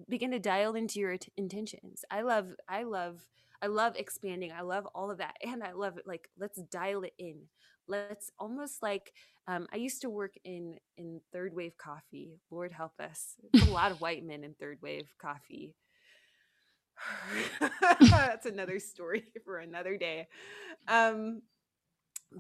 [0.09, 2.05] begin to dial into your t- intentions.
[2.11, 3.27] I love, I love,
[3.63, 4.53] I love expanding.
[4.53, 5.37] I love all of that.
[5.43, 6.07] And I love it.
[6.07, 7.43] Like, let's dial it in.
[7.89, 9.13] Let's almost like,
[9.49, 12.41] um, I used to work in in third wave coffee.
[12.51, 13.37] Lord help us.
[13.63, 15.75] A lot of white men in third wave coffee.
[18.01, 20.29] That's another story for another day.
[20.89, 21.43] Um,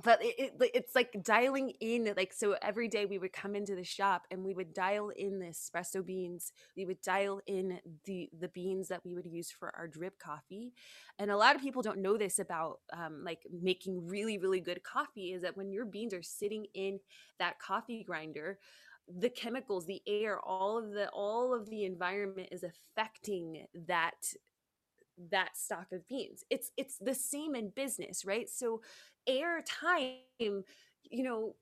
[0.02, 3.74] but it, it, it's like dialing in like so every day we would come into
[3.74, 8.28] the shop and we would dial in the espresso beans we would dial in the
[8.38, 10.72] the beans that we would use for our drip coffee
[11.18, 14.82] and a lot of people don't know this about um, like making really really good
[14.82, 16.98] coffee is that when your beans are sitting in
[17.38, 18.58] that coffee grinder
[19.18, 24.34] the chemicals the air all of the all of the environment is affecting that
[25.30, 26.44] that stock of beans.
[26.50, 28.48] It's it's the same in business right?
[28.48, 28.82] So
[29.26, 31.54] air time you know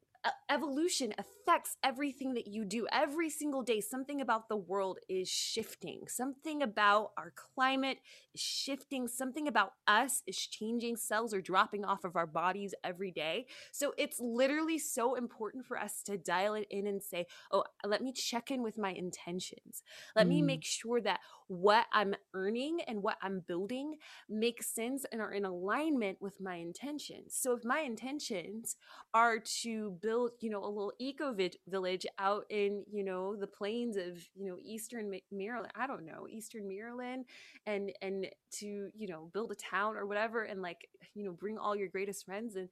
[0.51, 2.87] evolution affects everything that you do.
[2.93, 6.03] Every single day something about the world is shifting.
[6.09, 7.99] Something about our climate
[8.35, 9.09] is shifting.
[9.09, 10.97] Something about us is changing.
[10.97, 13.47] Cells are dropping off of our bodies every day.
[13.73, 18.03] So it's literally so important for us to dial it in and say oh let
[18.03, 19.83] me check in with my intentions.
[20.17, 20.31] Let mm.
[20.31, 23.95] me make sure that what i'm earning and what i'm building
[24.29, 27.37] makes sense and are in alignment with my intentions.
[27.39, 28.77] So if my intentions
[29.13, 31.35] are to build build you know a little eco
[31.69, 36.27] village out in you know the plains of you know eastern maryland i don't know
[36.31, 37.25] eastern maryland
[37.67, 41.57] and and to you know build a town or whatever and like you know bring
[41.59, 42.69] all your greatest friends and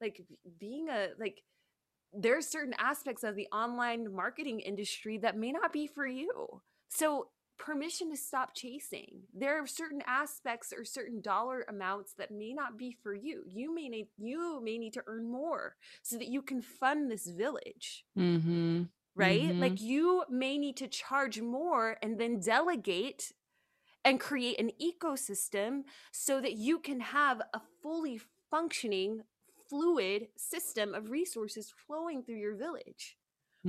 [0.00, 0.20] like
[0.60, 1.42] being a like
[2.12, 6.30] there are certain aspects of the online marketing industry that may not be for you.
[6.88, 7.28] So
[7.58, 9.22] permission to stop chasing.
[9.32, 13.44] There are certain aspects or certain dollar amounts that may not be for you.
[13.46, 17.26] You may need you may need to earn more so that you can fund this
[17.26, 18.04] village.
[18.18, 18.84] Mm-hmm.
[19.16, 19.42] Right?
[19.42, 19.60] Mm-hmm.
[19.60, 23.32] Like you may need to charge more and then delegate
[24.04, 25.82] and create an ecosystem
[26.12, 29.22] so that you can have a fully functioning
[29.68, 33.16] fluid system of resources flowing through your village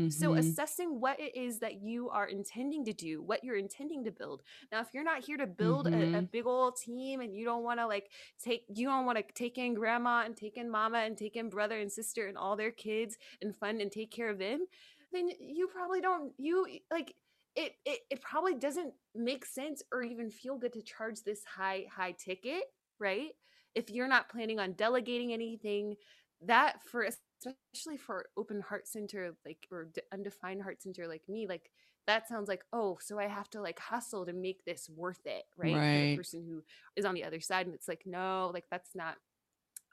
[0.07, 4.11] So, assessing what it is that you are intending to do, what you're intending to
[4.11, 4.43] build.
[4.71, 6.25] Now, if you're not here to build a, a Mm-hmm.
[6.31, 8.09] big old team and you don't want to like
[8.41, 11.49] take, you don't want to take in grandma and take in mama and take in
[11.49, 14.65] brother and sister and all their kids and fund and take care of them,
[15.11, 17.13] then you probably don't, you like,
[17.55, 21.85] it, it, it probably doesn't make sense or even feel good to charge this high,
[21.93, 22.63] high ticket,
[22.99, 23.29] right?
[23.73, 25.95] If you're not planning on delegating anything,
[26.41, 27.07] that for
[27.39, 31.69] especially for open heart center like or undefined heart center like me like
[32.07, 35.43] that sounds like oh so i have to like hustle to make this worth it
[35.57, 36.15] right for the Right.
[36.15, 36.63] person who
[36.95, 39.15] is on the other side and it's like no like that's not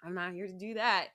[0.04, 1.08] i'm not here to do that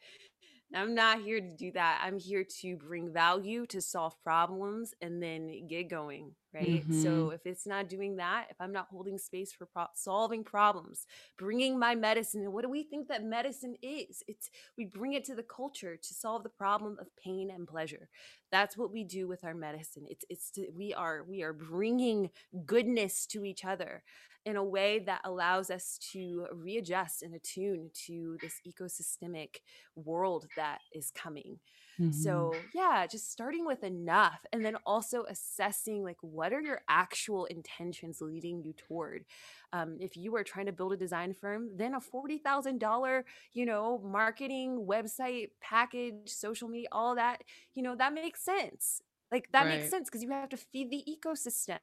[0.75, 2.01] I'm not here to do that.
[2.03, 6.87] I'm here to bring value, to solve problems, and then get going, right?
[6.87, 7.01] Mm-hmm.
[7.03, 11.05] So if it's not doing that, if I'm not holding space for pro- solving problems,
[11.37, 14.23] bringing my medicine, and what do we think that medicine is?
[14.27, 18.09] It's we bring it to the culture to solve the problem of pain and pleasure.
[18.51, 20.05] That's what we do with our medicine.
[20.09, 22.29] It's it's to, we are we are bringing
[22.65, 24.03] goodness to each other
[24.45, 29.57] in a way that allows us to readjust and attune to this ecosystemic
[29.95, 31.59] world that is coming.
[31.99, 32.11] Mm-hmm.
[32.11, 37.45] So, yeah, just starting with enough and then also assessing like what are your actual
[37.45, 39.25] intentions leading you toward.
[39.73, 43.23] Um, if you are trying to build a design firm, then a $40,000,
[43.53, 47.43] you know, marketing, website, package, social media, all that,
[47.73, 49.01] you know, that makes sense.
[49.31, 51.79] Like that makes sense because you have to feed the ecosystem.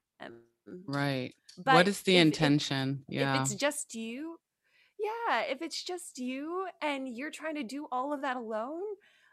[0.87, 1.35] Right.
[1.59, 3.05] But what is the if- if- intention?
[3.09, 3.41] if yeah.
[3.41, 4.39] it's just you
[4.99, 8.83] yeah if it's just you and you're trying to do all of that alone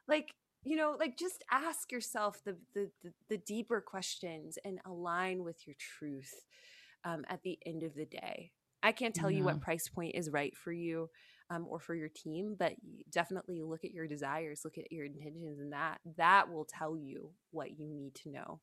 [0.08, 0.34] like
[0.64, 5.66] you know like just ask yourself the the the, the deeper questions and align with
[5.66, 6.46] your truth
[7.04, 8.52] um, at the end of the day.
[8.84, 11.10] I can't tell you what price point is right for you
[11.52, 12.74] um, or for your team but
[13.12, 17.32] definitely look at your desires look at your intentions and that that will tell you
[17.52, 18.60] what you need to know.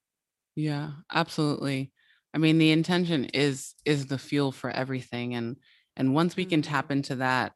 [0.57, 1.93] Yeah, absolutely.
[2.35, 5.57] I mean, the intention is is the fuel for everything and
[5.97, 7.55] and once we can tap into that,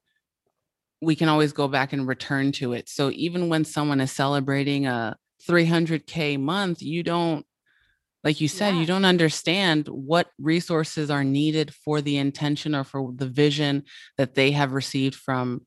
[1.02, 2.88] we can always go back and return to it.
[2.88, 5.16] So even when someone is celebrating a
[5.48, 7.44] 300k month, you don't
[8.24, 8.80] like you said, Yeah.
[8.80, 13.82] you don't understand what resources are needed for the intention or for the vision
[14.16, 15.66] that they have received from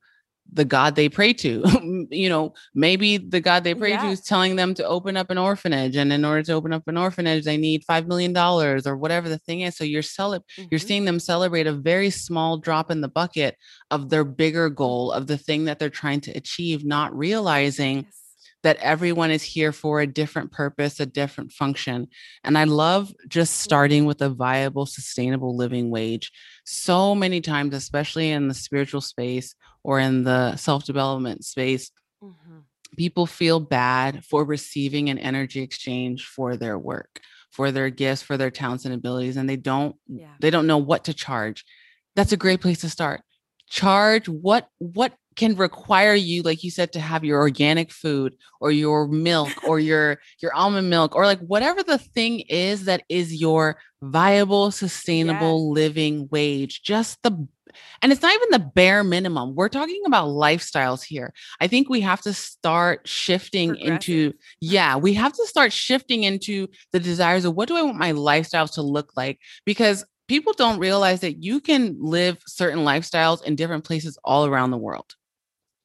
[0.54, 2.08] the God they pray to.
[2.12, 5.38] you know, maybe the God they pray to is telling them to open up an
[5.38, 5.96] orphanage.
[5.96, 9.40] And in order to open up an orphanage, they need $5 million or whatever the
[9.40, 9.76] thing is.
[9.76, 10.88] So you're cele- you're Mhm.
[10.88, 13.58] seeing them celebrate a very small drop in the bucket
[13.92, 18.22] of their bigger goal of the thing that they're trying to achieve, not realizing Yes.
[18.64, 22.08] that everyone is here for a different purpose, a different function.
[22.44, 26.32] And I love just starting with a viable, sustainable living wage.
[26.66, 31.92] So many times, especially in the spiritual space or in the self development space,
[32.22, 32.64] Mhm.
[32.98, 38.36] people feel bad for receiving an energy exchange for their work for their gifts for
[38.38, 40.34] their talents and abilities and they don't Yeah.
[40.40, 41.66] they don't know what to charge
[42.16, 43.22] that's a great place to start
[43.70, 48.72] charge what what can require you like you said to have your organic food or
[48.72, 53.36] your milk or your your almond milk or like whatever the thing is that is
[53.36, 57.48] your viable sustainable living wage just the
[58.02, 59.54] and it's not even the bare minimum.
[59.54, 61.34] We're talking about lifestyles here.
[61.60, 66.68] I think we have to start shifting into yeah we have to start shifting into
[66.92, 69.40] the desires of what do i want my lifestyles to look like?
[69.66, 74.72] Because people don't realize that you can live certain lifestyles in different places all around
[74.72, 75.16] the world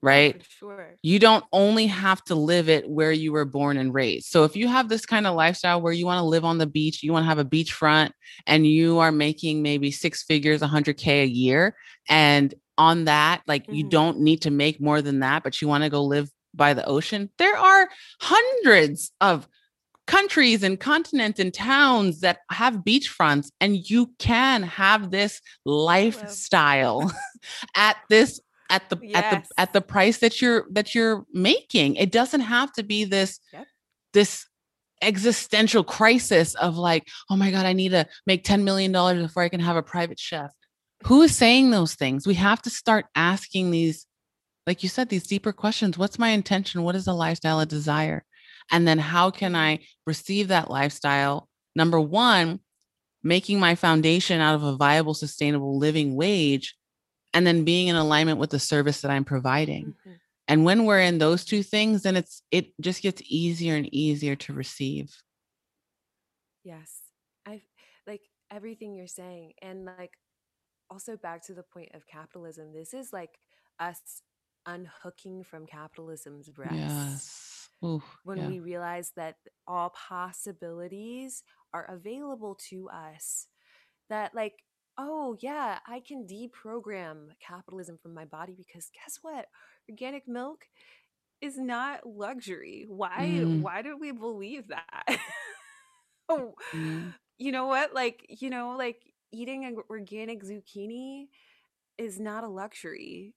[0.03, 0.97] right for sure.
[1.03, 4.27] you don't only have to live it where you were born and raised.
[4.27, 6.67] So if you have this kind of lifestyle where you want to live on the
[6.67, 8.11] beach, you want to have a beachfront
[8.47, 11.75] and you are making maybe six figures, 100K a year.
[12.09, 13.91] And on that, like you Mhm.
[13.91, 16.85] don't need to make more than that, but you want to go live by the
[16.87, 17.31] ocean.
[17.39, 17.89] There are
[18.21, 19.49] hundreds of
[20.07, 27.13] countries and continents and towns that have beachfronts and you can have this lifestyle
[27.77, 28.41] at this
[28.71, 31.97] at the at the at the price that you're that you're making.
[31.97, 33.67] It doesn't have to be this Yep.
[34.15, 34.47] this
[35.03, 39.43] existential crisis of like oh my god i need to make 10 million dollars before
[39.43, 40.51] i can have a private chef.
[41.05, 42.27] Who is saying those things?
[42.27, 44.07] We have to start asking these
[44.67, 45.99] like you said these deeper questions.
[45.99, 46.83] What's my intention?
[46.83, 48.25] What is a lifestyle a desire?
[48.71, 49.61] And then how can mm-hmm.
[49.61, 51.49] i receive that lifestyle?
[51.75, 52.61] Number one
[53.23, 56.75] making my foundation out of a viable sustainable living wage
[57.35, 60.19] and then being in alignment with the service that i'm providing Mhm.
[60.49, 64.37] and when we're in those two things then it's it just gets easier and easier
[64.37, 65.17] to receive
[66.65, 67.01] Yes.
[67.47, 67.63] I
[68.07, 69.55] like everything you're saying.
[69.63, 70.13] And like
[70.91, 73.39] also back to the point of capitalism, this is like
[73.79, 74.23] us
[74.67, 76.75] unhooking from capitalism's breast.
[76.75, 78.47] yes Ooh, when yeah.
[78.47, 83.47] we realize that all possibilities are available to us
[84.11, 84.55] that like
[85.01, 89.47] oh yeah i can deprogram capitalism from my body because guess what?
[89.91, 90.67] Organic milk
[91.41, 92.87] is not luxury.
[92.89, 95.19] Why Mm, why do we believe that?
[96.29, 97.95] Oh mm, you know what?
[97.95, 101.29] Like you know like eating an organic zucchini
[101.99, 103.35] is not a luxury.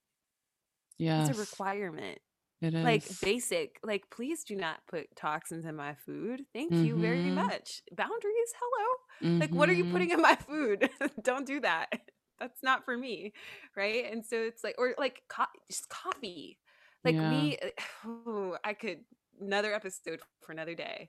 [0.98, 1.28] Yeah.
[1.28, 2.18] it's a requirement
[2.60, 7.30] it like basic like please do not put toxins in my food thank you very
[7.30, 7.48] Mm-hmm.
[7.48, 8.96] much boundaries hello
[9.40, 9.90] like what are you Mm-hmm.
[9.90, 10.88] putting in my food
[11.22, 11.88] don't do that
[12.40, 13.32] that's not for me
[13.76, 16.58] right and so it's like or like co- just coffee
[17.04, 17.22] like Yeah.
[17.22, 17.58] we
[18.06, 19.00] oh, i could
[19.40, 21.08] another episode for another day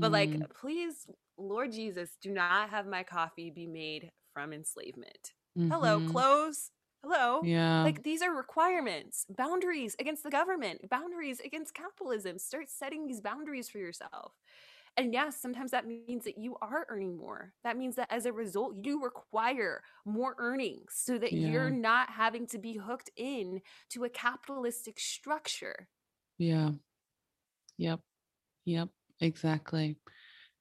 [0.00, 0.44] but like Mm-hmm.
[0.54, 1.06] please
[1.38, 5.32] lord jesus do not have my coffee be made from enslavement
[5.70, 6.00] hello Mm-hmm.
[6.00, 6.70] clothes
[7.06, 7.92] hello Yeah.
[7.94, 12.38] like these are requirements, boundaries against the government, boundaries against capitalism.
[12.38, 14.32] Start setting these boundaries for yourself.
[14.96, 17.54] And yes, sometimes that means that you are earning more.
[17.64, 21.46] That means that as a result, you require more earnings so that Yeah.
[21.46, 25.88] you're not having to be hooked in to a capitalistic structure.
[26.38, 26.72] Yeah.
[27.78, 28.00] Yep.
[28.66, 28.90] Yep.
[29.20, 29.98] Exactly.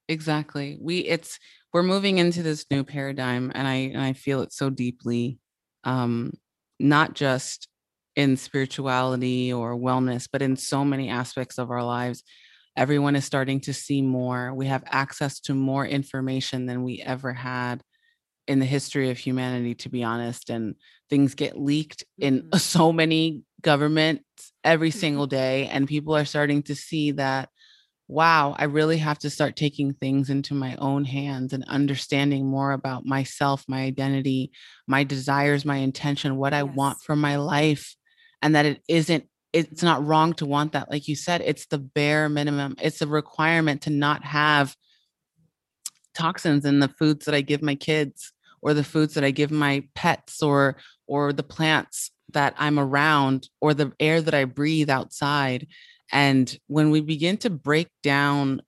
[0.09, 0.77] Exactly.
[0.81, 1.39] We it's
[1.73, 5.39] we're moving into this new paradigm and I and I feel it so deeply.
[5.85, 6.33] Um
[6.79, 7.67] not just
[8.15, 12.23] in spirituality or wellness, but in so many aspects of our lives.
[12.77, 14.53] Everyone is starting to see more.
[14.53, 17.81] We have access to more information than we ever had
[18.47, 20.49] in the history of humanity, to be honest.
[20.49, 20.75] And
[21.09, 22.59] things get leaked in Mhm.
[22.59, 25.67] so many governments every single day.
[25.67, 27.49] And people are starting to see that,
[28.07, 32.71] wow, I really have to start taking things into my own hands and understanding more
[32.71, 34.51] about myself, my identity,
[34.87, 37.95] my desires, my intention, what I want for my life.
[38.41, 40.91] And that it isn't it's not wrong to want that.
[40.91, 42.75] Like you said, it's the bare minimum.
[42.81, 44.75] It's a requirement to not have
[46.13, 49.51] toxins in the foods that I give my kids or the foods that I give
[49.51, 50.75] my pets or
[51.07, 55.67] or the plants that I'm around or the air that I breathe outside.
[56.11, 58.61] And when we begin to break down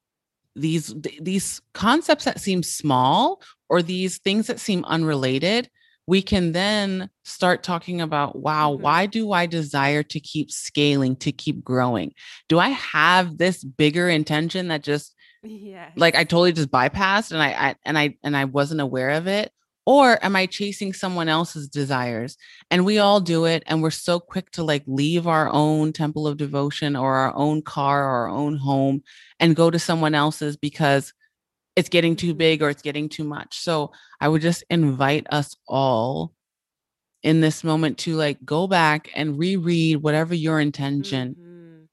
[0.56, 5.70] these these concepts that seem small or these things that seem unrelated,
[6.08, 8.80] we can then start talking about wow, Mhm.
[8.80, 12.14] why do I desire to keep scaling, to keep growing?
[12.50, 15.14] Do I have this bigger intention that just
[15.44, 15.92] Yes.
[15.96, 19.28] like I totally just bypassed and I, I and I and I wasn't aware of
[19.28, 19.52] it?
[19.88, 22.38] Or am I chasing someone else's desires?
[22.72, 23.64] And we all do it.
[23.68, 27.64] And we're so quick to like leave our own temple of devotion or our own
[27.64, 29.04] car or our own home
[29.40, 31.14] and go to someone else's because
[31.76, 32.38] it's getting too Mhm.
[32.38, 33.60] big or it's getting too much.
[33.60, 36.34] So I would just invite us all
[37.24, 41.88] in this moment to like go back and reread whatever your intention Mhm.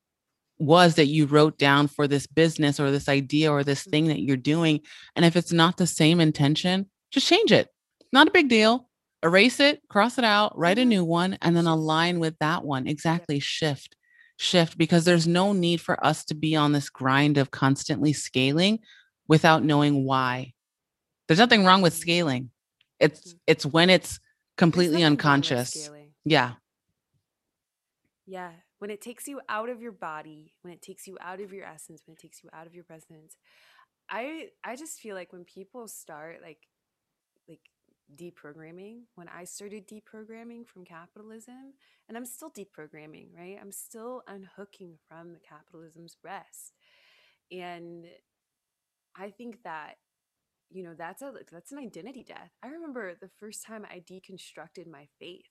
[0.59, 4.23] was that you wrote down for this business or this idea or this thing that
[4.23, 4.81] you're doing.
[5.17, 7.69] And if it's not the same intention, just change it.
[8.15, 8.91] Not a big deal.
[9.25, 10.95] Erase it, cross it out, write a Mhm.
[10.95, 12.89] new one, and then align with that one.
[12.89, 13.41] Exactly.
[13.41, 13.97] Shift,
[14.39, 18.81] shift, because there's no need for us to be on this grind of constantly scaling
[19.29, 20.55] without knowing why.
[21.29, 21.95] There's nothing wrong with Mhm.
[21.95, 22.51] scaling.
[23.01, 23.41] It's Mhm.
[23.49, 24.21] it's when it's
[24.59, 25.91] completely nothing wrong with unconscious.
[26.25, 26.55] Yeah.
[28.27, 31.53] Yeah, when it takes you out of your body, when it takes you out of
[31.53, 33.37] your essence, when it takes you out of your presence.
[34.11, 36.61] I I just feel like when people start like
[38.15, 41.75] deprogramming, when I started deprogramming from capitalism,
[42.09, 43.59] and I'm still deprogramming, right?
[43.61, 46.73] I'm still unhooking from the capitalism's breast.
[47.51, 48.07] And
[49.17, 49.97] I think that
[50.71, 52.51] you know that's a that's an identity death.
[52.63, 55.45] I remember the first time I deconstructed my faith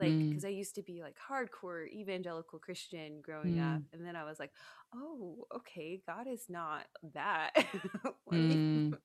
[0.00, 4.04] like Mm, because i used to be like hardcore evangelical christian growing up mm, and
[4.04, 4.50] then i was like
[4.94, 7.50] oh okay god is not that
[8.30, 8.96] me mm,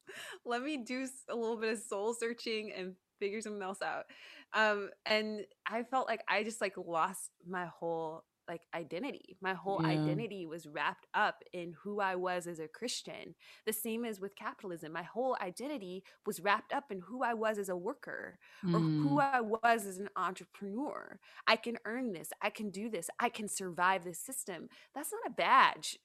[0.53, 4.05] let me do a little bit of soul searching and figure something else out
[4.53, 9.79] um and i felt like i just like lost my whole like identity my whole
[9.81, 9.89] yeah.
[9.89, 13.33] identity was wrapped up in who i was as a christian
[13.65, 17.57] the same as with capitalism my whole identity was wrapped up in who i was
[17.57, 18.37] as a worker
[18.73, 21.19] or who Mm, I was as an entrepreneur.
[21.47, 22.31] I can earn this.
[22.41, 23.09] I can do this.
[23.19, 24.69] I can survive this system.
[24.93, 25.97] That's not a badge.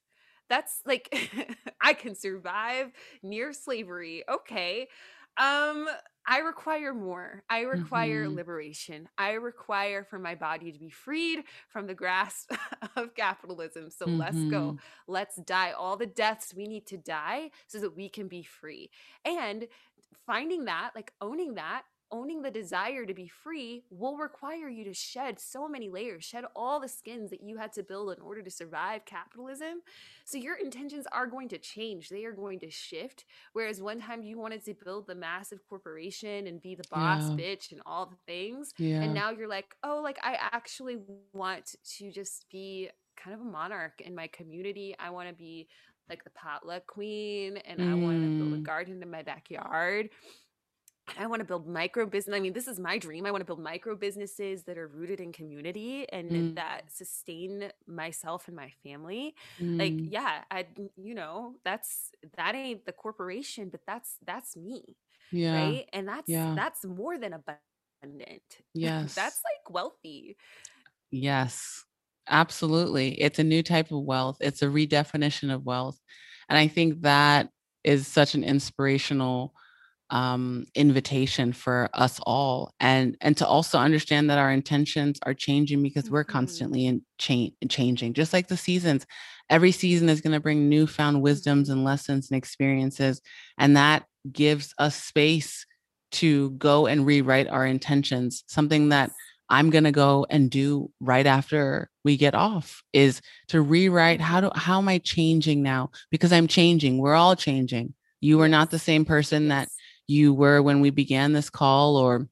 [0.49, 1.15] That's like
[1.81, 2.93] I can survive
[3.23, 4.25] near slavery.
[4.29, 4.89] Okay.
[5.37, 5.89] Um
[6.31, 7.43] I require more.
[7.49, 8.37] I require mhm.
[8.37, 9.09] liberation.
[9.17, 12.53] I require for my body to be freed from the grasp
[12.97, 13.89] of capitalism.
[13.91, 14.73] So let's go.
[14.73, 14.79] Mhm.
[15.07, 18.91] Let's die all the deaths we need to die so that we can be free.
[19.25, 19.69] And
[20.27, 24.95] finding that, like owning that owning the desire to be free will require you to
[24.95, 28.43] shed so many layers, shed all the skins that you had to build in order
[28.43, 29.83] to survive capitalism.
[30.25, 33.25] So your intentions are going to change, they are going to shift.
[33.53, 37.37] Whereas one time you wanted to build the massive corporation and be the boss Yeah.
[37.39, 38.75] bitch and all the things.
[39.01, 40.99] And now you're like, oh, like I actually
[41.33, 44.95] want to just be kind of a monarch in my community.
[44.99, 45.69] I want to be
[46.09, 48.63] like the potluck queen and I want to build a Mm.
[48.63, 50.11] garden in my backyard.
[51.17, 52.35] I want to build micro business.
[52.37, 53.27] I mean, this is my dream.
[53.27, 56.55] I want to build micro businesses that are rooted in community and Mm.
[56.55, 59.35] that sustain myself and my family.
[59.79, 60.05] Like, Mm.
[60.05, 64.97] yeah, I, you know, that's that ain't the corporation, but that's that's me,
[65.31, 65.53] Yeah.
[65.53, 65.89] right?
[65.93, 66.55] And that's Yeah.
[66.55, 68.59] that's more than abundant.
[68.75, 69.15] Yes.
[69.15, 70.37] that's like wealthy.
[71.11, 71.85] Yes.
[72.29, 73.21] Absolutely.
[73.21, 74.37] It's a new type of wealth.
[74.41, 75.99] It's a redefinition of wealth.
[76.49, 77.51] And I think that
[77.85, 79.55] is such an inspirational
[80.11, 85.83] um invitation for us all and and to also understand that our intentions are changing
[85.83, 86.29] because we're Mhm.
[86.29, 89.07] constantly in change changing just like the seasons.
[89.51, 93.21] Every season is going to bring newfound wisdoms and lessons and experiences
[93.59, 95.67] and that gives us space
[96.11, 98.45] to go and rewrite our intentions.
[98.47, 99.11] Something that
[99.51, 104.41] i'm going to go and do right after we get off is to rewrite how
[104.43, 105.91] do how am i changing now?
[106.11, 106.99] Because i'm changing.
[106.99, 107.95] We're all changing.
[108.21, 109.69] You are not the same person that.
[110.09, 112.29] You were when we began this call or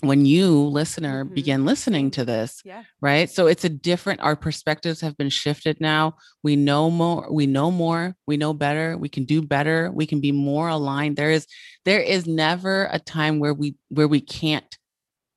[0.00, 1.34] when you listener Mhm.
[1.34, 2.82] began listening to this Yeah.
[3.00, 7.46] right so it's a different our perspectives have been shifted now we know more we
[7.46, 11.30] know more we know better we can do better we can be more aligned there
[11.30, 11.46] is
[11.84, 14.76] there is never a time where we where we can't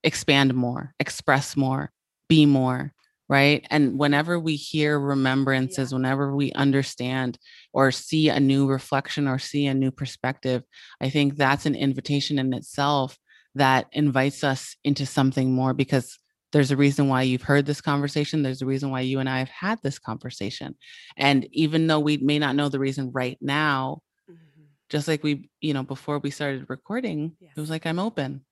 [0.03, 1.91] expand more express more
[2.27, 2.91] be more
[3.29, 5.97] right and whenever we hear remembrances Yeah.
[5.97, 7.37] whenever we understand
[7.73, 10.63] or see a new reflection or see a new perspective
[11.01, 13.17] i think that's an invitation in itself
[13.55, 16.17] that invites us into something more because
[16.53, 19.39] there's a reason why you've heard this conversation there's a reason why you and i
[19.39, 20.75] have had this conversation
[21.17, 23.99] and even though we may not know the reason right now
[24.29, 24.67] Mhm.
[24.89, 28.45] just like we you know before we started recording it was like i'm open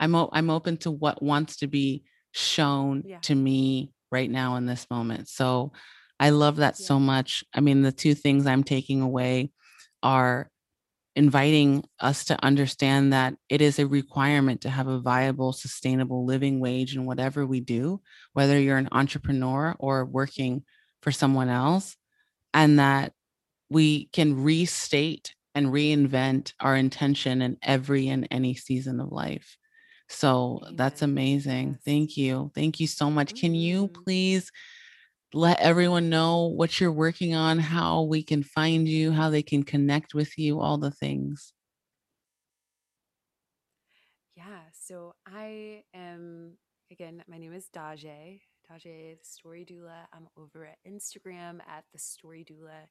[0.00, 3.18] i'm o- i'm open to what wants to be shown Yeah.
[3.22, 5.72] to me right now in this moment so
[6.20, 6.86] i love that Yeah.
[6.86, 9.50] so much i mean the two things i'm taking away
[10.02, 10.50] are
[11.14, 16.60] inviting us to understand that it is a requirement to have a viable sustainable living
[16.60, 18.00] wage in whatever we do
[18.32, 20.64] whether you're an entrepreneur or working
[21.02, 21.96] for someone else
[22.54, 23.12] and that
[23.70, 29.56] we can restate and reinvent our intention in every and any season of life.
[30.12, 31.78] So that's amazing.
[31.84, 32.52] Thank you.
[32.54, 33.34] Thank you so much.
[33.34, 34.04] Can you Mhm.
[34.04, 34.50] please
[35.34, 39.64] let everyone know what you're working on, how we can find you, how they can
[39.64, 41.54] connect with you, all the things?
[44.36, 44.62] Yeah.
[44.72, 46.56] So I am
[46.90, 47.22] again.
[47.28, 48.40] My name is Daje.
[48.70, 50.06] Daje, the Story Doula.
[50.12, 52.86] I'm over at Instagram at the Story Doula.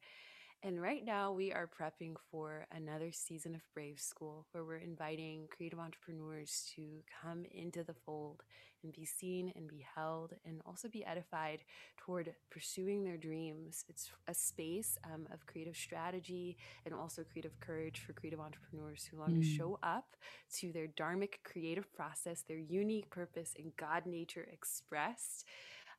[0.63, 5.47] And right now, we are prepping for another season of Brave School, where we're inviting
[5.49, 8.43] creative entrepreneurs to come into the fold
[8.83, 11.63] and be seen and be held, and also be edified
[11.97, 13.85] toward pursuing their dreams.
[13.89, 19.17] It's a space um, of creative strategy and also creative courage for creative entrepreneurs who
[19.17, 20.15] long to Mm, show up
[20.59, 25.45] to their dharmic creative process, their unique purpose, and God nature expressed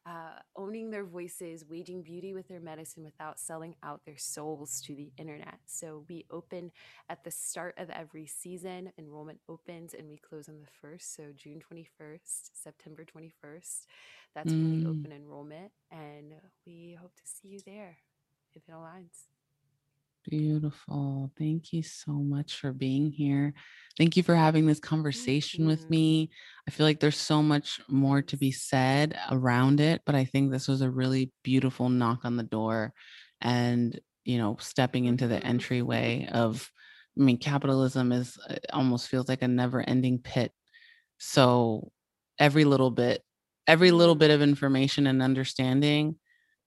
[0.05, 4.95] uh, owning their voices, waging beauty with their medicine without selling out their souls to
[4.95, 5.59] the internet.
[5.67, 6.73] So we open
[7.09, 8.93] at the start of every season.
[8.99, 11.15] Enrollment opens and we close on the first.
[11.15, 13.87] So June 21st, September 21st.
[14.35, 14.89] That's when we mm.
[14.89, 15.73] open enrollment.
[15.91, 16.35] And
[16.67, 17.99] we hope to see you there
[18.55, 19.32] if it aligns.
[20.29, 21.33] Beautiful.
[21.37, 23.55] Thank you so much for being here.
[23.99, 26.31] Thank you for having this conversation with me.
[26.67, 30.51] I feel like there's so much more to be said around it, but I think
[30.53, 32.95] this was a really beautiful knock on the door
[33.41, 35.45] and, you know, stepping into the Mhm.
[35.45, 36.71] entryway of,
[37.19, 40.53] I mean, capitalism is uh, almost feels like a never ending pit.
[41.19, 41.93] So
[42.39, 43.23] every little bit,
[43.67, 44.35] every little bit Mm.
[44.35, 46.17] of information and understanding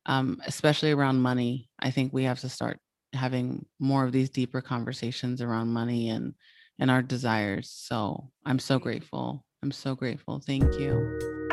[0.07, 1.69] um, especially around money.
[1.79, 2.79] I think we have to start
[3.15, 6.33] having more of these deeper conversations around money and
[6.77, 7.69] and our desires.
[7.69, 9.45] So I'm so grateful.
[9.63, 10.39] I'm so grateful.
[10.39, 11.44] Thank you.